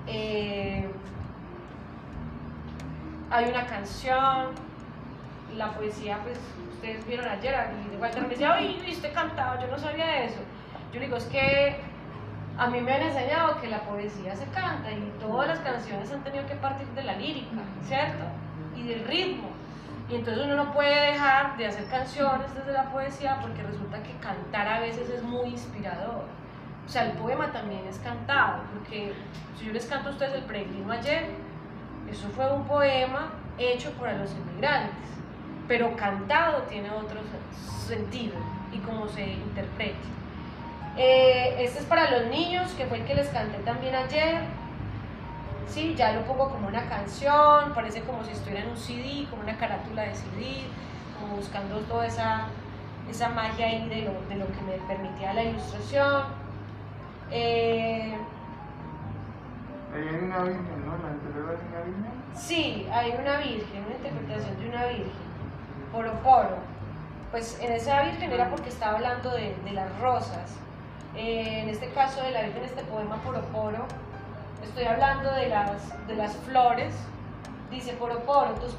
[0.07, 0.89] Eh,
[3.29, 4.47] hay una canción,
[5.55, 6.39] la poesía, pues
[6.73, 7.55] ustedes vieron ayer,
[7.91, 10.39] y Walter me decía, oye, viste cantado, yo no sabía eso.
[10.93, 11.81] Yo digo, es que
[12.57, 16.23] a mí me han enseñado que la poesía se canta y todas las canciones han
[16.23, 18.25] tenido que partir de la lírica, ¿cierto?
[18.75, 19.49] Y del ritmo.
[20.09, 24.11] Y entonces uno no puede dejar de hacer canciones desde la poesía porque resulta que
[24.17, 26.25] cantar a veces es muy inspirador.
[26.85, 29.13] O sea, el poema también es cantado, porque
[29.57, 31.27] si yo les canto a ustedes el peregrino ayer,
[32.09, 35.09] eso fue un poema hecho por los inmigrantes,
[35.69, 37.21] pero cantado tiene otro
[37.87, 38.35] sentido
[38.73, 39.95] y cómo se interprete.
[40.97, 44.41] Eh, este es para los niños, que fue el que les canté también ayer.
[45.67, 49.43] Sí, ya lo pongo como una canción, parece como si estuviera en un CD, como
[49.43, 50.63] una carátula de CD,
[51.21, 52.47] como buscando toda esa,
[53.09, 56.23] esa magia ahí de lo, de lo que me permitía la ilustración.
[57.31, 58.17] Eh,
[59.93, 60.97] Ahí hay una virgen, ¿no?
[60.97, 62.23] ¿La anterior hay una virgen?
[62.35, 65.28] Sí, hay una virgen, una interpretación de una virgen,
[65.91, 66.57] poro poro.
[67.31, 70.55] Pues en esa virgen era porque estaba hablando de, las rosas.
[71.15, 73.85] Eh, en este caso de la virgen, este poema poro poro,
[74.63, 76.95] estoy hablando de las, de las flores.
[77.69, 78.75] Dice poro poro, tus,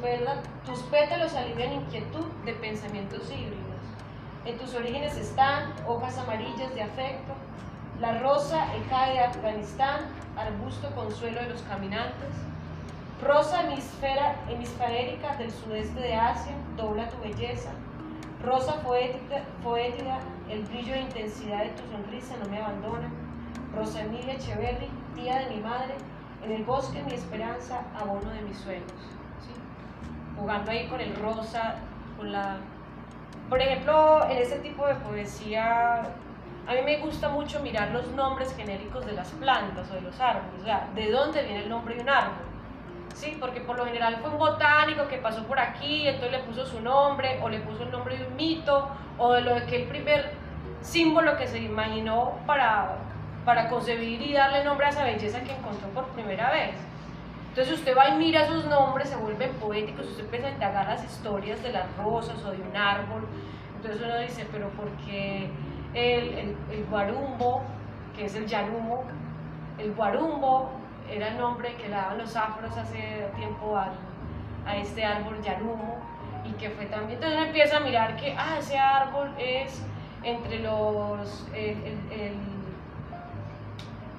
[0.66, 3.70] tus pétalos alivian inquietud de pensamientos híbridos.
[4.44, 7.34] En tus orígenes están hojas amarillas de afecto,
[8.00, 10.00] la rosa ecae de Afganistán,
[10.34, 12.30] arbusto consuelo de los caminantes.
[13.22, 17.70] Rosa hemisfera, hemisférica del sudeste de Asia, dobla tu belleza.
[18.42, 23.10] Rosa poética, poética, el brillo e intensidad de tu sonrisa no me abandona.
[23.76, 25.96] Rosa Emilia Echeverry, tía de mi madre,
[26.42, 28.90] en el bosque mi esperanza, abono de mis sueños.
[30.38, 31.74] Jugando ahí con el rosa,
[32.16, 32.56] con la...
[33.50, 36.04] Por ejemplo, en ese tipo de poesía
[36.66, 40.18] a mí me gusta mucho mirar los nombres genéricos de las plantas o de los
[40.20, 42.49] árboles, o sea, de dónde viene el nombre de un árbol.
[43.14, 46.64] Sí, porque por lo general fue un botánico que pasó por aquí, entonces le puso
[46.64, 49.88] su nombre, o le puso el nombre de un mito, o de lo que el
[49.88, 50.32] primer
[50.80, 52.96] símbolo que se imaginó para,
[53.44, 56.74] para concebir y darle nombre a esa belleza que encontró por primera vez.
[57.50, 61.04] Entonces usted va y mira esos nombres, se vuelven poéticos, usted empieza a indagar las
[61.04, 63.26] historias de las rosas o de un árbol,
[63.76, 65.50] entonces uno dice, pero ¿por qué?
[65.94, 67.62] el, el, guarumbo,
[68.16, 69.04] que es el yarumo.
[69.78, 70.70] El guarumbo
[71.10, 73.92] era el nombre que daban los afros hace tiempo al,
[74.66, 75.98] a este árbol yarumo
[76.44, 77.14] y que fue también.
[77.14, 79.82] Entonces uno empieza a mirar que, ah, ese árbol es
[80.22, 81.46] entre los.
[81.54, 81.76] El,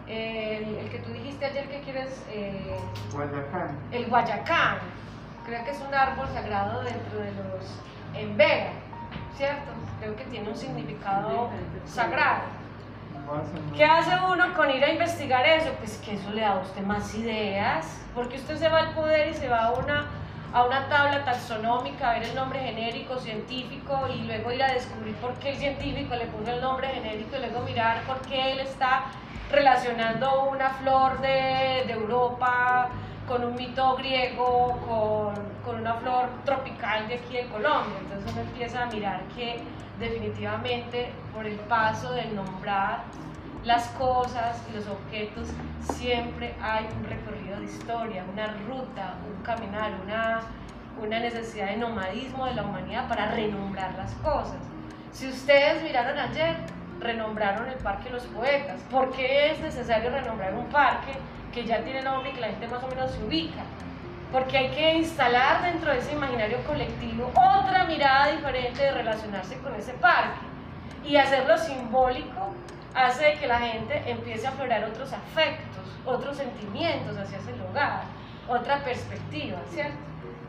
[0.07, 2.25] el, el que tú dijiste ayer que quieres.
[2.29, 2.77] Eh,
[3.13, 3.77] Guayacán.
[3.91, 4.77] El Guayacán.
[5.45, 7.79] Creo que es un árbol sagrado dentro de los.
[8.15, 8.71] en Vega,
[9.35, 9.71] ¿cierto?
[10.01, 11.49] creo que tiene un significado
[11.85, 12.41] sagrado.
[13.75, 15.71] ¿Qué hace uno con ir a investigar eso?
[15.79, 19.29] Pues que eso le da a usted más ideas, porque usted se va al poder
[19.29, 20.07] y se va a una,
[20.53, 25.15] a una tabla taxonómica a ver el nombre genérico, científico, y luego ir a descubrir
[25.15, 28.59] por qué el científico le puso el nombre genérico, y luego mirar por qué él
[28.59, 29.05] está
[29.49, 32.89] relacionando una flor de, de Europa
[33.27, 37.97] con un mito griego, con, con, una flor tropical de aquí de Colombia.
[38.01, 39.61] Entonces uno empieza a mirar que
[40.01, 43.03] definitivamente por el paso del nombrar
[43.63, 45.47] las cosas y los objetos
[45.81, 50.41] siempre hay un recorrido de historia, una ruta, un caminar, una,
[51.01, 54.57] una necesidad de nomadismo de la humanidad para renombrar las cosas.
[55.11, 56.57] Si ustedes miraron ayer,
[56.99, 58.81] renombraron el Parque de los Poetas.
[58.89, 61.13] ¿Por qué es necesario renombrar un parque
[61.53, 63.61] que ya tiene nombre y que la gente más o menos se ubica?
[64.31, 69.75] Porque hay que instalar dentro de ese imaginario colectivo otra mirada diferente de relacionarse con
[69.75, 70.39] ese parque
[71.05, 72.53] y hacerlo simbólico
[72.93, 78.03] hace que la gente empiece a aflorar otros afectos, otros sentimientos hacia ese lugar,
[78.47, 79.97] otra perspectiva, ¿cierto?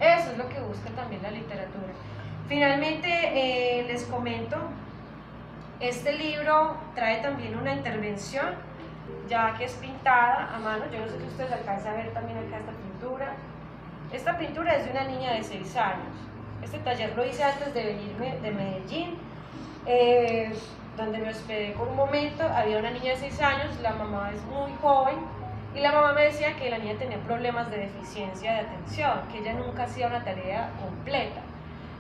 [0.01, 1.93] Eso es lo que busca también la literatura.
[2.49, 4.57] Finalmente, eh, les comento,
[5.81, 8.55] este libro trae también una intervención,
[9.29, 12.39] ya que es pintada a mano, yo no sé si ustedes alcanzan a ver también
[12.39, 13.35] acá esta pintura,
[14.13, 16.13] esta pintura es de una niña de 6 años.
[16.63, 19.19] Este taller lo hice antes de venirme de Medellín,
[19.87, 20.53] eh,
[20.97, 22.45] donde me hospedé por un momento.
[22.45, 25.17] Había una niña de 6 años, la mamá es muy joven,
[25.75, 29.39] y la mamá me decía que la niña tenía problemas de deficiencia de atención, que
[29.39, 31.41] ella nunca hacía una tarea completa.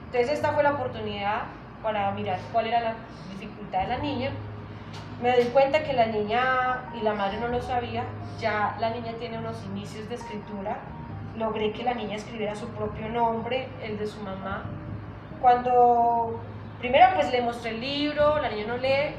[0.07, 1.44] Entonces esta fue la oportunidad
[1.83, 2.94] para mirar cuál era la
[3.31, 4.31] dificultad de la niña.
[5.22, 8.05] Me di cuenta que la niña y la madre no lo sabía,
[8.38, 10.77] ya la niña tiene unos inicios de escritura
[11.36, 14.64] logré que la niña escribiera su propio nombre, el de su mamá.
[15.40, 16.40] Cuando
[16.78, 19.14] primero pues le mostré el libro, la niña no lee,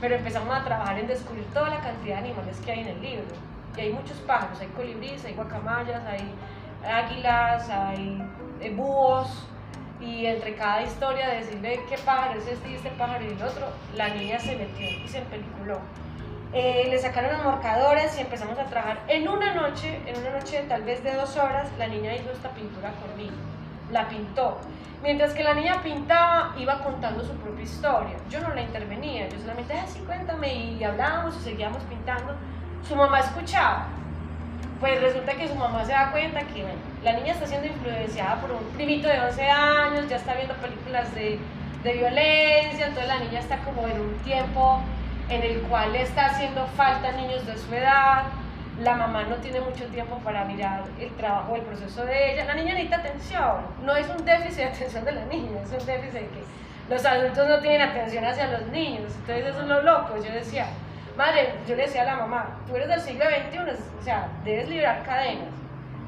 [0.00, 3.02] pero empezamos a trabajar en descubrir toda la cantidad de animales que hay en el
[3.02, 3.24] libro.
[3.76, 6.34] Y hay muchos pájaros, hay colibríes, hay guacamayas, hay
[6.86, 8.22] águilas, hay
[8.60, 9.46] eh, búhos,
[10.00, 13.68] y entre cada historia decirle qué pájaro es este y este pájaro y el otro,
[13.96, 15.78] la niña se metió y se empeliculó.
[16.56, 19.00] Eh, le sacaron los marcadores y empezamos a trabajar.
[19.08, 22.50] En una noche, en una noche tal vez de dos horas, la niña hizo esta
[22.50, 23.34] pintura conmigo.
[23.90, 24.58] la pintó.
[25.02, 28.16] Mientras que la niña pintaba, iba contando su propia historia.
[28.30, 32.34] Yo no la intervenía, yo solamente, ah, sí, cuéntame, y hablábamos y seguíamos pintando.
[32.88, 33.88] Su mamá escuchaba.
[34.78, 36.64] Pues resulta que su mamá se da cuenta que
[37.02, 41.12] la niña está siendo influenciada por un primito de 11 años, ya está viendo películas
[41.14, 41.38] de,
[41.82, 44.80] de violencia, entonces la niña está como en un tiempo
[45.28, 48.24] en el cual está haciendo falta niños de su edad,
[48.82, 52.44] la mamá no tiene mucho tiempo para mirar el trabajo, el proceso de ella.
[52.44, 55.86] La niña necesita atención, no es un déficit de atención de la niña, es un
[55.86, 56.44] déficit de que
[56.88, 59.12] los adultos no tienen atención hacia los niños.
[59.20, 60.16] Entonces eso es lo loco.
[60.16, 60.66] Yo decía,
[61.16, 63.58] madre, yo le decía a la mamá, tú eres del siglo XXI,
[64.00, 65.54] o sea, debes liberar cadenas.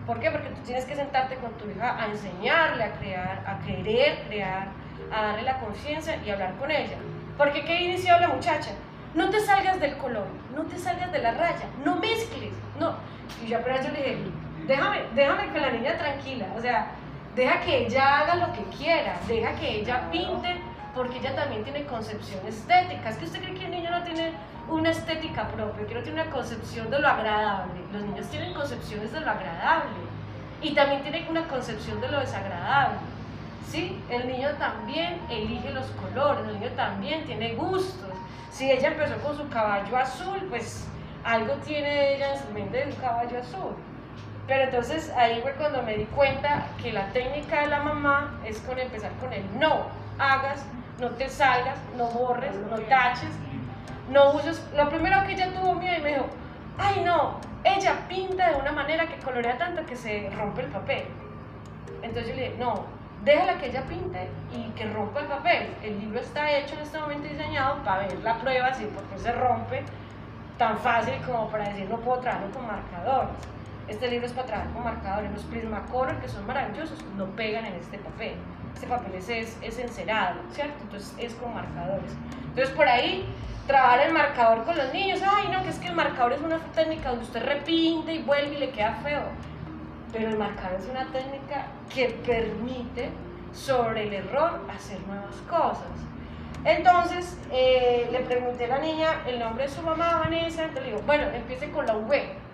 [0.07, 0.31] ¿Por qué?
[0.31, 4.68] Porque tú tienes que sentarte con tu hija a enseñarle a crear, a querer crear,
[5.12, 6.96] a darle la conciencia y hablar con ella.
[7.37, 8.70] Porque ¿qué inició la muchacha?
[9.16, 12.94] No te salgas del color, no te salgas de la raya, no mezcles, no.
[13.42, 14.18] Y yo apenas yo le dije,
[14.68, 16.90] déjame, déjame con la niña tranquila, o sea,
[17.35, 20.61] deja que ella haga lo que quiera, deja que ella pinte,
[20.94, 23.09] porque ella también tiene concepción estética.
[23.09, 24.33] Es que usted cree que el niño no tiene
[24.68, 27.72] una estética propia, que no tiene una concepción de lo agradable.
[27.92, 29.90] Los niños tienen concepciones de lo agradable
[30.62, 32.98] y también tienen una concepción de lo desagradable.
[33.66, 34.00] ¿Sí?
[34.09, 38.15] El niño también elige los colores, el niño también tiene gustos
[38.57, 40.88] si ella empezó con su caballo azul, pues
[41.25, 43.77] algo tiene ella en su mente de un caballo azul.
[44.47, 48.59] Pero entonces ahí fue cuando me di cuenta que la técnica de la mamá es
[48.61, 49.88] con empezar con el no
[50.19, 50.64] hagas,
[50.99, 53.29] no te salgas, no borres, no taches,
[54.11, 54.64] no uses.
[54.75, 56.27] Lo primero que ella tuvo miedo y me dijo,
[56.79, 61.05] ay no, ella pinta de una manera que colorea tanto que se rompe el papel.
[62.01, 62.87] Entonces yo le dije, no,
[63.27, 65.67] déjala que ella pinte y que rompa el papel.
[65.83, 69.33] El libro está hecho en este momento diseñado para ver la prueba, si porque se
[69.33, 69.83] rompe
[70.57, 73.35] tan fácil como para decir no puedo trabajar con marcadores.
[73.89, 75.33] Este libro es para trabajar con marcadores.
[75.33, 78.37] Los Prismacolor, que son maravillosos, no pegan en este papel.
[78.75, 80.77] Este papel es, es, encerado, ¿cierto?
[80.83, 82.12] Entonces es con marcadores.
[82.45, 83.27] Entonces por ahí
[83.67, 85.21] trabajar el marcador con los niños.
[85.29, 88.55] Ay, no, que es que el marcador es una técnica donde usted repinte y vuelve
[88.55, 89.23] y le queda feo
[90.12, 93.11] pero el marcador es una técnica que permite
[93.53, 95.88] sobre el error hacer nuevas cosas.
[96.64, 100.90] Entonces eh, le pregunté a la niña el nombre de su mamá, Vanessa, entonces le
[100.90, 102.47] digo, bueno, empiece con la V.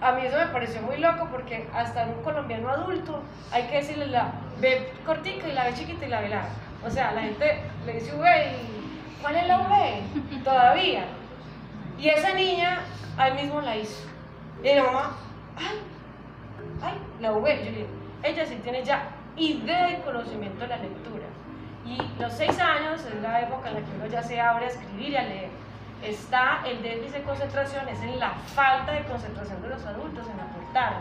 [0.00, 3.20] A mí eso me pareció muy loco porque hasta un colombiano adulto
[3.52, 6.48] hay que decirle la B cortica y la B chiquita y la B larga.
[6.86, 10.42] O sea, la gente le dice V y ¿cuál es la V?
[10.44, 11.04] Todavía.
[11.98, 12.80] Y esa niña
[13.16, 14.06] ahí mismo la hizo.
[14.62, 15.16] Y la mamá,
[17.20, 17.88] la digo,
[18.22, 21.26] ella sí tiene ya idea y conocimiento de la lectura.
[21.84, 24.68] Y los seis años es la época en la que uno ya se abre a
[24.68, 25.48] escribir y a leer.
[26.02, 30.40] Está el déficit de concentración, es en la falta de concentración de los adultos en
[30.40, 30.98] aportar.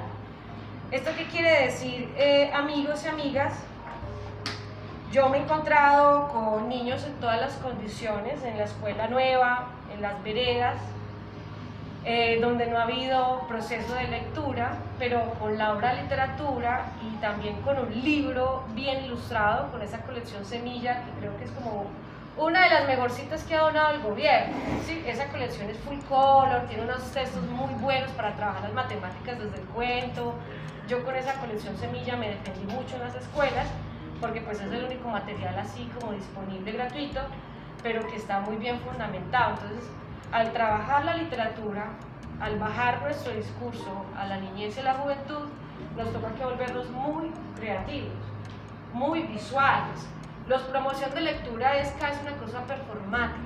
[0.92, 3.54] ¿Esto qué quiere decir, eh, amigos y amigas?
[5.12, 10.02] Yo me he encontrado con niños en todas las condiciones, en la escuela nueva, en
[10.02, 10.78] las veredas,
[12.10, 17.62] eh, donde no ha habido proceso de lectura, pero con la obra literatura y también
[17.64, 21.86] con un libro bien ilustrado, con esa colección Semilla, que creo que es como
[22.38, 24.56] una de las mejorcitas que ha donado el gobierno.
[24.86, 25.04] ¿sí?
[25.06, 29.58] Esa colección es full color, tiene unos textos muy buenos para trabajar las matemáticas desde
[29.58, 30.34] el cuento.
[30.88, 33.68] Yo con esa colección Semilla me defendí mucho en las escuelas,
[34.22, 37.20] porque pues es el único material así como disponible gratuito,
[37.84, 39.56] pero que está muy bien fundamentado.
[39.56, 39.90] Entonces,
[40.32, 41.86] al trabajar la literatura,
[42.40, 45.48] al bajar nuestro discurso a la niñez y la juventud,
[45.96, 48.14] nos toca que volvernos muy creativos,
[48.94, 50.08] muy visuales.
[50.48, 53.40] La promoción de lectura es casi una cosa performática,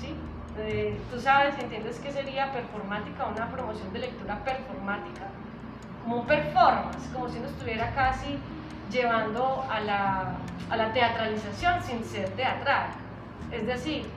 [0.00, 0.14] ¿sí?
[0.58, 5.26] Eh, Tú sabes, entiendes qué sería performática, una promoción de lectura performática,
[6.02, 8.38] como un performance, como si uno estuviera casi
[8.90, 10.32] llevando a la,
[10.70, 12.88] a la teatralización sin ser teatral.
[13.52, 14.10] Es decir,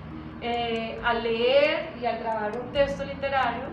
[0.43, 3.63] eh, al leer y al grabar un texto literario,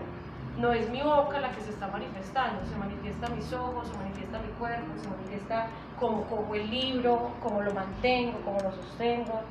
[0.57, 4.39] no es mi boca la que se está manifestando, se manifiesta mis ojos, se manifiesta
[4.39, 5.67] mi cuerpo, se manifiesta
[5.99, 9.41] como como el libro, cómo lo mantengo, cómo lo sostengo,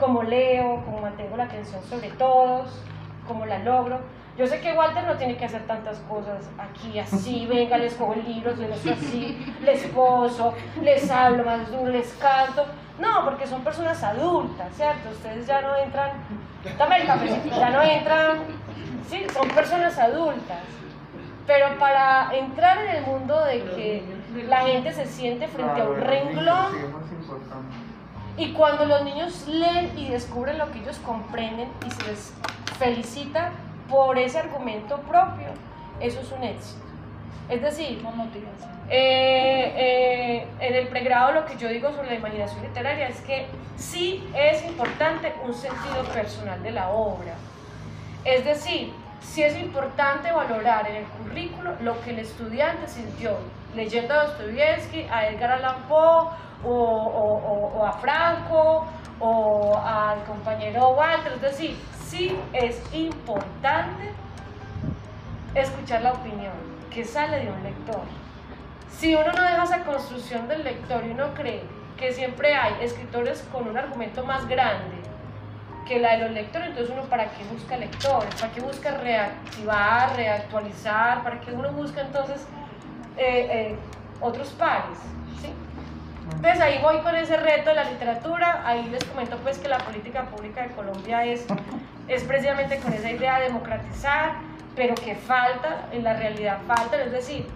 [0.00, 2.82] cómo leo, cómo mantengo la atención sobre todos,
[3.28, 4.00] cómo la logro.
[4.38, 8.14] Yo sé que Walter no tiene que hacer tantas cosas aquí, así, venga, les cojo
[8.14, 12.64] el libro, les así, les poso, les hablo más duro, les canto.
[13.02, 15.10] No, porque son personas adultas, ¿cierto?
[15.10, 16.12] Ustedes ya no entran,
[16.78, 18.38] dame el cafecito, ya no entran,
[19.10, 20.60] sí, son personas adultas.
[21.44, 24.04] Pero para entrar en el mundo de que
[24.48, 26.72] la gente se siente frente a un renglón,
[28.36, 32.32] y cuando los niños leen y descubren lo que ellos comprenden y se les
[32.78, 33.50] felicita
[33.90, 35.48] por ese argumento propio,
[35.98, 36.91] eso es un éxito.
[37.48, 38.02] Es decir,
[38.88, 43.46] eh, eh, en el pregrado lo que yo digo sobre la imaginación literaria es que
[43.76, 47.34] sí es importante un sentido personal de la obra.
[48.24, 53.36] Es decir, sí es importante valorar en el currículo lo que el estudiante sintió
[53.74, 56.28] leyendo a Dostoyevsky, a Edgar Allan Poe
[56.64, 58.86] o, a Franco
[59.20, 61.32] o al compañero Walter.
[61.34, 61.76] Es decir,
[62.06, 64.10] sí es importante
[65.54, 68.02] escuchar la opinión que sale de un lector.
[68.90, 71.62] Si uno no deja esa construcción del lector y uno cree
[71.96, 74.96] que siempre hay escritores con un argumento más grande
[75.86, 80.14] que la de los lectores, entonces uno para qué busca lectores, para qué busca reactivar,
[80.16, 82.46] reactualizar, para qué uno busca entonces
[83.16, 83.76] eh, eh,
[84.20, 84.98] otros pares.
[85.40, 85.52] ¿sí?
[86.36, 89.78] Entonces ahí voy con ese reto de la literatura, ahí les comento pues que la
[89.78, 91.44] política pública de Colombia es,
[92.08, 97.12] es precisamente con esa idea de democratizar, pero que falta, en la realidad falta, es
[97.12, 97.46] decir,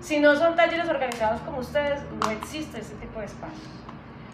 [0.00, 3.70] si no son talleres organizados como ustedes, no existe ese tipo de espacios.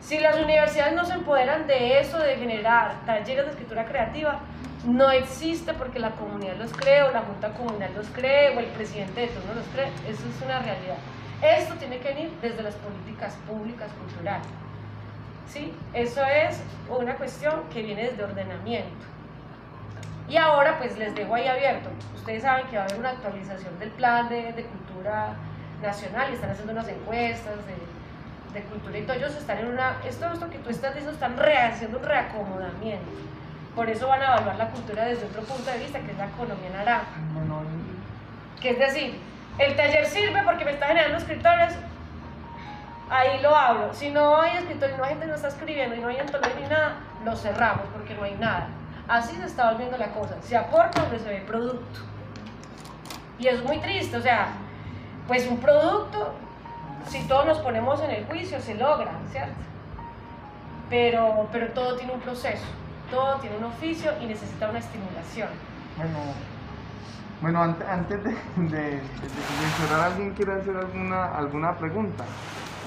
[0.01, 4.41] Si las universidades no se empoderan de eso, de generar talleres de escritura creativa,
[4.85, 8.67] no existe porque la comunidad los cree o la junta comunal los cree o el
[8.67, 9.87] presidente de turno los cree.
[10.09, 10.97] Eso es una realidad.
[11.41, 14.47] Esto tiene que venir desde las políticas públicas culturales.
[15.49, 15.73] ¿Sí?
[15.93, 19.07] Eso es una cuestión que viene desde ordenamiento.
[20.29, 21.91] Y ahora pues les dejo ahí abierto.
[22.23, 25.35] Ustedes saben que va a haber una actualización del plan de, de cultura
[25.83, 29.17] nacional y están haciendo unas encuestas de, de, cultura y todo.
[29.17, 29.97] Ellos están en una...
[30.07, 33.11] Esto, esto que tú estás diciendo, están haciendo un reacomodamiento
[33.75, 36.27] por eso van a evaluar la cultura desde otro punto de vista, que es la
[36.27, 37.07] economía naranja.
[38.61, 39.19] Que es decir,
[39.59, 41.75] el taller sirve porque me está generando escritores,
[43.09, 43.95] ahí lo hablo.
[43.95, 46.55] Si no hay escritores, no hay gente que no está escribiendo y no hay antología
[46.61, 48.69] ni nada, lo cerramos porque no hay nada.
[49.13, 50.35] Así se está volviendo la cosa.
[50.43, 52.01] Se aporta donde se ve producto.
[53.39, 54.49] Y es muy triste, o sea,
[55.29, 56.33] pues un producto,
[57.09, 59.53] si todos nos ponemos en el juicio, se logra, ¿cierto?
[60.89, 62.65] Pero, pero todo tiene un proceso
[63.13, 65.49] todo tiene un oficio y necesita una estimulación.
[65.99, 66.19] Bueno,
[67.43, 69.01] bueno antes, antes de, de,
[69.61, 72.25] mencionar, ¿alguien quiere hacer alguna, alguna pregunta?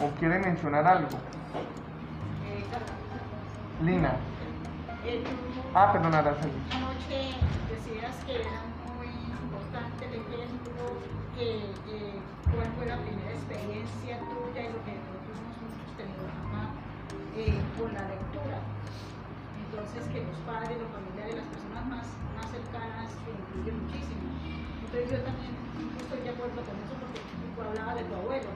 [0.03, 1.09] ¿O quiere mencionar algo?
[3.83, 4.15] Lina.
[5.75, 6.59] Ah, perdón, Araceli.
[6.71, 7.35] Anoche
[7.69, 8.65] decías que era
[8.97, 10.83] muy importante el ejemplo,
[11.35, 11.69] que,
[12.49, 16.73] cuál fue la primera experiencia tuya y lo que nosotros hemos tenido mamá
[17.35, 18.57] eh, con la lectura
[19.75, 24.23] entonces que los padres, los familiares, las personas más, más cercanas influyen muchísimo.
[24.87, 25.51] Entonces yo también
[25.99, 28.51] estoy de acuerdo con eso porque tú hablabas de tu abuelo.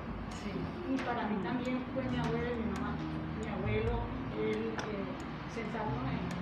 [0.87, 2.95] Y para mí también fue mi abuelo y mi mamá.
[3.35, 3.99] Mi abuelo,
[4.39, 5.11] él eh,
[5.51, 6.38] sentado en,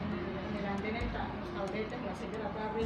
[0.75, 2.83] el, en los tabletes a las 6 de la tarde,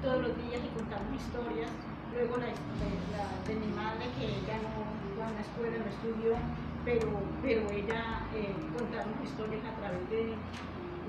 [0.00, 1.70] todos los días y contando historias.
[2.12, 4.84] Luego la, la, de mi madre, que ella no
[5.16, 6.36] fue a una escuela, no estudió,
[6.84, 7.08] pero,
[7.40, 10.36] pero ella eh, contaba historias a través de,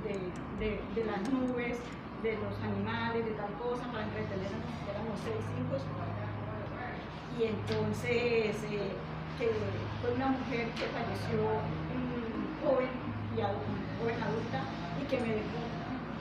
[0.04, 1.80] de, de, las nubes,
[2.24, 5.82] de los animales, de tal cosa, para entretenernos, éramos seis hijos.
[7.34, 8.94] Y entonces, eh,
[9.40, 9.50] que
[10.02, 11.42] fue una mujer que falleció
[12.62, 12.94] joven
[13.36, 14.62] y joven adulta
[15.02, 15.73] y que me dejó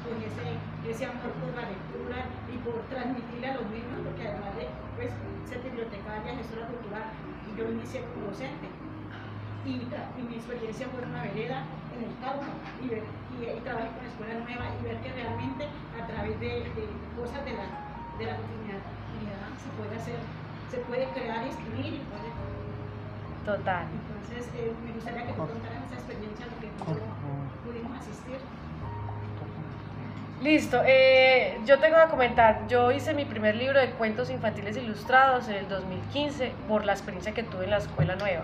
[0.02, 2.18] con ese, ese amor por la lectura
[2.50, 4.66] y por transmitirle a los niños, porque además de
[4.98, 5.10] pues,
[5.48, 7.06] ser bibliotecaria, gestora cultural,
[7.46, 8.66] y yo inicié como docente.
[9.62, 11.62] Y, y mi experiencia fue en una vereda
[11.94, 12.50] en el campo
[12.82, 13.04] y ver
[13.40, 15.64] y, trabajé con la escuela nueva y ver que realmente
[15.96, 16.66] a través de,
[17.16, 17.66] cosas de la,
[18.18, 18.82] de la comunidad,
[19.56, 20.18] se puede hacer,
[20.70, 22.30] se puede crear y escribir y puede...
[23.42, 23.86] Total.
[23.90, 26.68] Entonces, eh, me gustaría que tú contaras esa experiencia a lo que
[27.66, 28.38] pudimos asistir.
[30.42, 35.46] Listo, eh, yo tengo que comentar, yo hice mi primer libro de cuentos infantiles ilustrados
[35.46, 38.42] en el 2015 por la experiencia que tuve en la escuela nueva.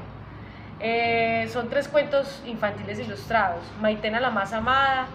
[0.78, 3.64] Eh, son tres cuentos infantiles ilustrados.
[3.80, 5.08] Maitena la más amada,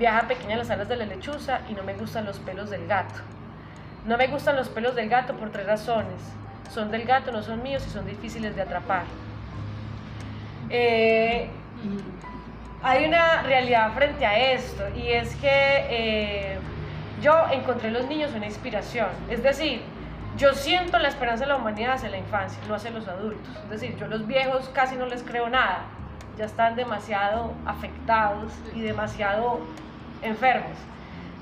[0.00, 2.86] Viaja pequeña a las alas de la lechuza y No me gustan los pelos del
[2.86, 3.14] gato.
[4.04, 6.20] No me gustan los pelos del gato por tres razones.
[6.70, 9.04] Son del gato, no son míos y son difíciles de atrapar.
[10.70, 11.48] Eh,
[12.82, 16.58] hay una realidad frente a esto y es que eh,
[17.22, 19.08] yo encontré en los niños una inspiración.
[19.28, 19.82] Es decir,
[20.36, 23.56] yo siento la esperanza de la humanidad hacia la infancia, no hacia los adultos.
[23.64, 25.84] Es decir, yo los viejos casi no les creo nada.
[26.36, 29.60] Ya están demasiado afectados y demasiado
[30.22, 30.76] enfermos.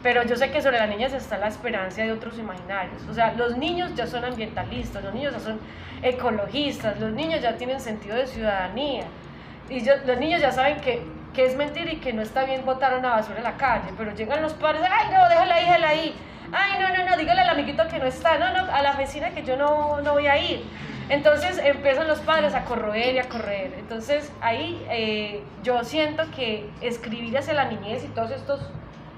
[0.04, 3.02] Pero yo sé que sobre las niñas está la esperanza de otros imaginarios.
[3.10, 5.58] O sea, los niños ya son ambientalistas, los niños ya son
[6.02, 9.04] ecologistas, los niños ya tienen sentido de ciudadanía.
[9.70, 11.02] Y los niños ya saben que,
[11.34, 13.90] que, es mentira y que no está bien botar una basura en la calle.
[13.98, 16.14] Pero llegan los padres, ay no, déjala ahí, déjala ahí
[16.54, 19.30] ay, no, no, no, dígale al amiguito que no está, no, no, a la vecina
[19.30, 20.64] que yo no, no voy a ir.
[21.08, 23.74] Entonces empiezan los padres a corroer y a correr.
[23.78, 28.70] Entonces ahí eh, yo siento que escribir hacia la niñez y todos estos,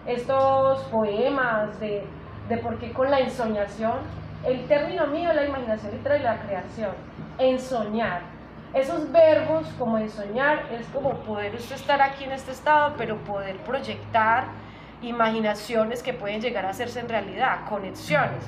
[0.07, 2.05] estos poemas de,
[2.49, 3.99] de por qué con la ensoñación,
[4.45, 6.93] el término mío es la imaginación y la creación,
[7.39, 8.36] ensoñar.
[8.77, 13.57] Esos verbos como ensoñar es como poder usted estar aquí en este estado, pero poder
[13.59, 14.45] proyectar
[15.01, 18.45] imaginaciones que pueden llegar a hacerse en realidad, conexiones.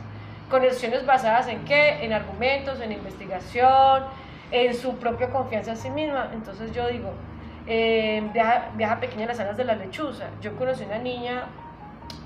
[0.51, 2.05] Conexiones basadas en qué?
[2.05, 4.05] En argumentos, en investigación,
[4.51, 6.29] en su propia confianza en sí misma.
[6.35, 7.11] Entonces yo digo,
[7.67, 10.27] eh, viaja, viaja pequeña en las alas de la lechuza.
[10.43, 11.45] Yo conocí una niña,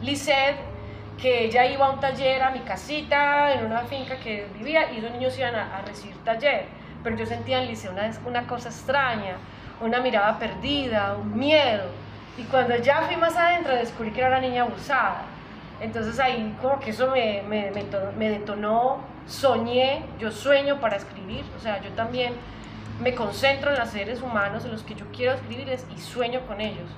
[0.01, 0.59] Lisette,
[1.21, 5.01] que ella iba a un taller a mi casita, en una finca que vivía, y
[5.01, 6.82] los niños iban a, recibir taller.
[7.03, 9.37] Pero yo sentía en Lisette una, una cosa extraña,
[9.81, 11.85] una mirada perdida, un miedo.
[12.39, 15.23] Y cuando ya fui más adentro descubrí que era una niña abusada.
[15.83, 17.73] Entonces ahí como que eso me, me,
[18.17, 22.35] me, detonó, soñé, yo sueño para escribir, o sea, yo también
[23.01, 26.61] me concentro en los seres humanos, en los que yo quiero escribirles y sueño con
[26.61, 26.89] ellos.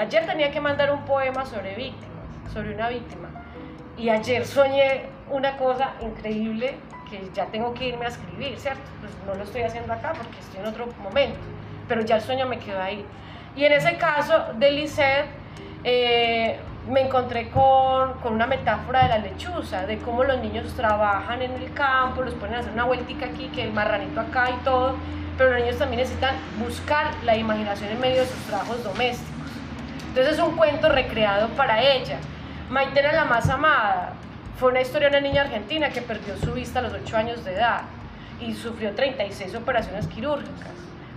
[0.00, 3.28] Ayer tenía que mandar un poema sobre víctimas, sobre una víctima,
[3.98, 6.76] y ayer soñé una cosa increíble
[7.10, 8.82] que ya tengo que irme a escribir, ¿cierto?
[9.00, 11.38] Pues no lo estoy haciendo acá porque estoy en otro momento,
[11.88, 13.04] pero ya el sueño me quedó ahí.
[13.56, 15.26] Y en ese caso de Lisette,
[15.84, 21.42] eh, me encontré con, con, una metáfora de la lechuza, de cómo los niños trabajan
[21.42, 24.64] en el campo, los ponen a hacer una vueltica aquí, que el marranito acá y
[24.64, 24.94] todo,
[25.36, 29.34] pero los niños también necesitan buscar la imaginación en medio de sus trabajos domésticos.
[30.08, 32.18] Entonces es un cuento recreado para ella.
[32.70, 34.14] Maitena la más amada
[34.58, 37.44] fue una historia de una niña argentina que perdió su vista a los 8 años
[37.44, 37.82] de edad
[38.40, 40.72] y sufrió 36 operaciones quirúrgicas.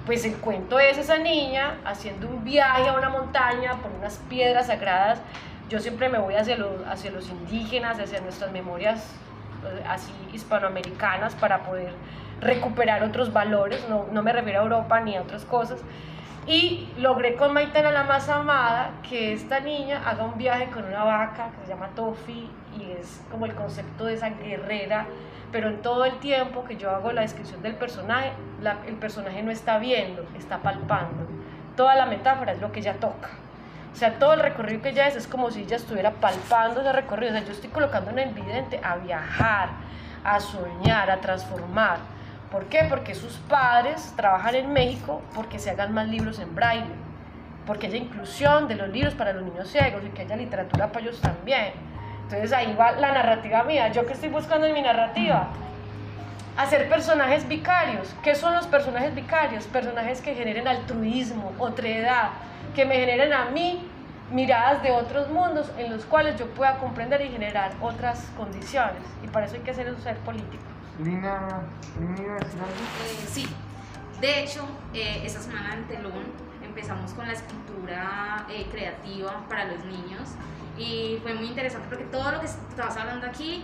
[0.06, 4.68] Pues el cuento es esa niña haciendo un viaje a una montaña por unas piedras
[4.68, 5.20] sagradas
[5.72, 9.16] yo siempre me voy hacia los, hacia los indígenas, hacia nuestras memorias
[9.66, 11.94] eh, así hispanoamericanas para poder
[12.42, 15.80] recuperar otros valores, no, no, me refiero a Europa ni a otras cosas.
[16.46, 21.06] Y logré con Maitena la más amada que esta niña haga un viaje con una
[21.06, 25.08] vaca que se llama Tofi y es como el concepto de esa guerrera,
[25.52, 28.32] pero en todo el tiempo que yo hago la descripción del personaje,
[28.88, 31.28] el personaje no está viendo, está palpando.
[31.76, 33.30] Toda la metáfora es lo que ella toca.
[33.92, 36.92] O sea, todo el recorrido que ella es es como si ella estuviera palpando ese
[36.94, 37.34] recorrido.
[37.34, 39.70] O sea, yo estoy colocando en el vidente a viajar,
[40.24, 41.98] a soñar, a transformar.
[42.52, 42.86] ¿Por qué?
[42.90, 46.94] Porque sus padres trabajan en México porque se hagan más libros en braille,
[47.66, 51.06] porque haya inclusión de los libros para los niños ciegos y que haya literatura para
[51.06, 51.74] ellos también.
[52.34, 53.90] Entonces ahí va la narrativa mía.
[53.90, 55.50] ¿Yo qué estoy buscando en mi narrativa?
[56.58, 58.14] Hacer personajes vicarios.
[58.24, 59.66] ¿Qué son los personajes vicarios?
[59.66, 62.30] Personajes que generen altruismo, otredad,
[62.76, 63.88] que me generen a mí
[64.32, 69.04] miradas de otros mundos en los cuales yo pueda comprender y generar otras condiciones.
[69.24, 70.64] Y para eso hay que ser un ser político.
[71.00, 71.62] Lina,
[72.00, 73.48] Lina eh, sí,
[74.22, 76.24] de hecho, eh, esta semana en Telón
[76.64, 80.30] empezamos con la escritura eh, creativa para los niños
[80.82, 83.64] y fue muy interesante porque todo lo que estabas hablando aquí,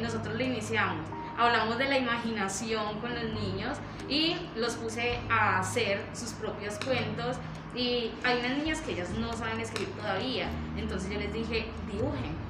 [0.00, 1.06] nosotros lo iniciamos.
[1.36, 3.76] Hablamos de la imaginación con los niños
[4.08, 7.36] y los puse a hacer sus propios cuentos
[7.74, 12.44] y hay unas niñas que ellas no saben escribir todavía, entonces yo les dije, dibujen.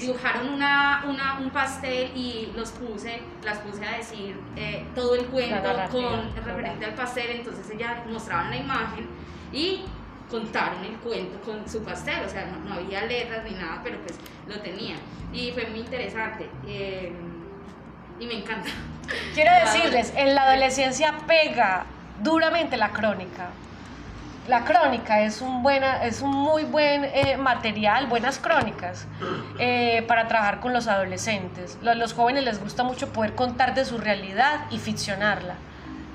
[0.00, 5.26] Dibujaron una, una, un pastel y los puse, las puse a decir eh, todo el
[5.26, 9.06] cuento con referente al pastel, entonces ellas mostraban la imagen
[9.52, 9.82] y
[10.32, 14.18] contaron el cuento con su pastel, o sea, no, había letras ni nada, pero pues
[14.48, 14.98] lo tenían.
[15.32, 17.12] Y fue muy interesante eh,
[18.18, 18.70] y me encanta.
[19.34, 21.84] Quiero decirles, en la adolescencia pega
[22.22, 23.50] duramente la crónica
[24.48, 29.06] la crónica es un, buena, es un muy buen eh, material, buenas crónicas
[29.60, 31.78] eh, para trabajar con los adolescentes.
[31.80, 35.54] Los, los, jóvenes les gusta mucho poder contar de su realidad y ficcionarla,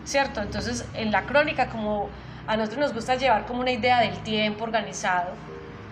[0.03, 0.41] ¿cierto?
[0.41, 2.09] Entonces, en la crónica, como
[2.47, 5.31] a nosotros nos gusta llevar como una idea del tiempo organizado,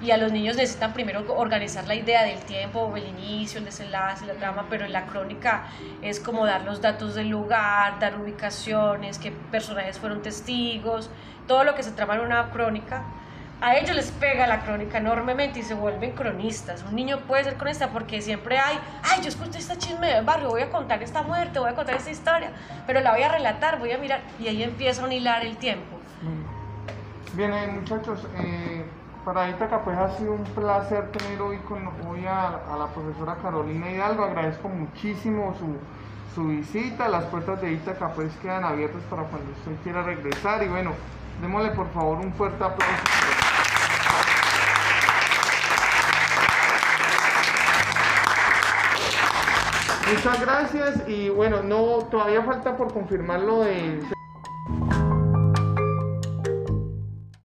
[0.02, 4.26] y a los niños necesitan primero organizar la idea del tiempo, el inicio, el desenlace,
[4.26, 5.64] la trama, pero en la crónica
[6.02, 11.10] es como dar los datos del lugar, dar ubicaciones, qué personajes fueron testigos,
[11.48, 13.04] todo lo que se trama en una crónica.
[13.62, 16.84] A ellos les pega la crónica enormemente y se vuelven cronistas.
[16.84, 20.50] Un niño puede ser cronista porque siempre hay, ay, yo escuché esta chisme del barrio,
[20.50, 22.52] voy a contar esta muerte, voy a contar esta historia,
[22.86, 25.95] pero la voy a relatar, voy a mirar, y ahí empieza a hilar el tiempo.
[27.34, 28.86] Bien, eh, muchachos, eh,
[29.26, 33.92] para Ítaca pues ha sido un placer tener hoy, con, hoy a, la profesora Carolina
[33.92, 35.78] Hidalgo, agradezco muchísimo su,
[36.34, 40.64] su visita, las puertas de Ítaca pues quedan abiertas para cuando usted quiera regresar.
[40.64, 40.92] Y bueno,
[41.42, 43.04] démosle por favor un fuerte aplauso.
[50.14, 51.10] Muchas gracias.
[51.10, 54.15] Y bueno, no todavía falta por confirmar lo de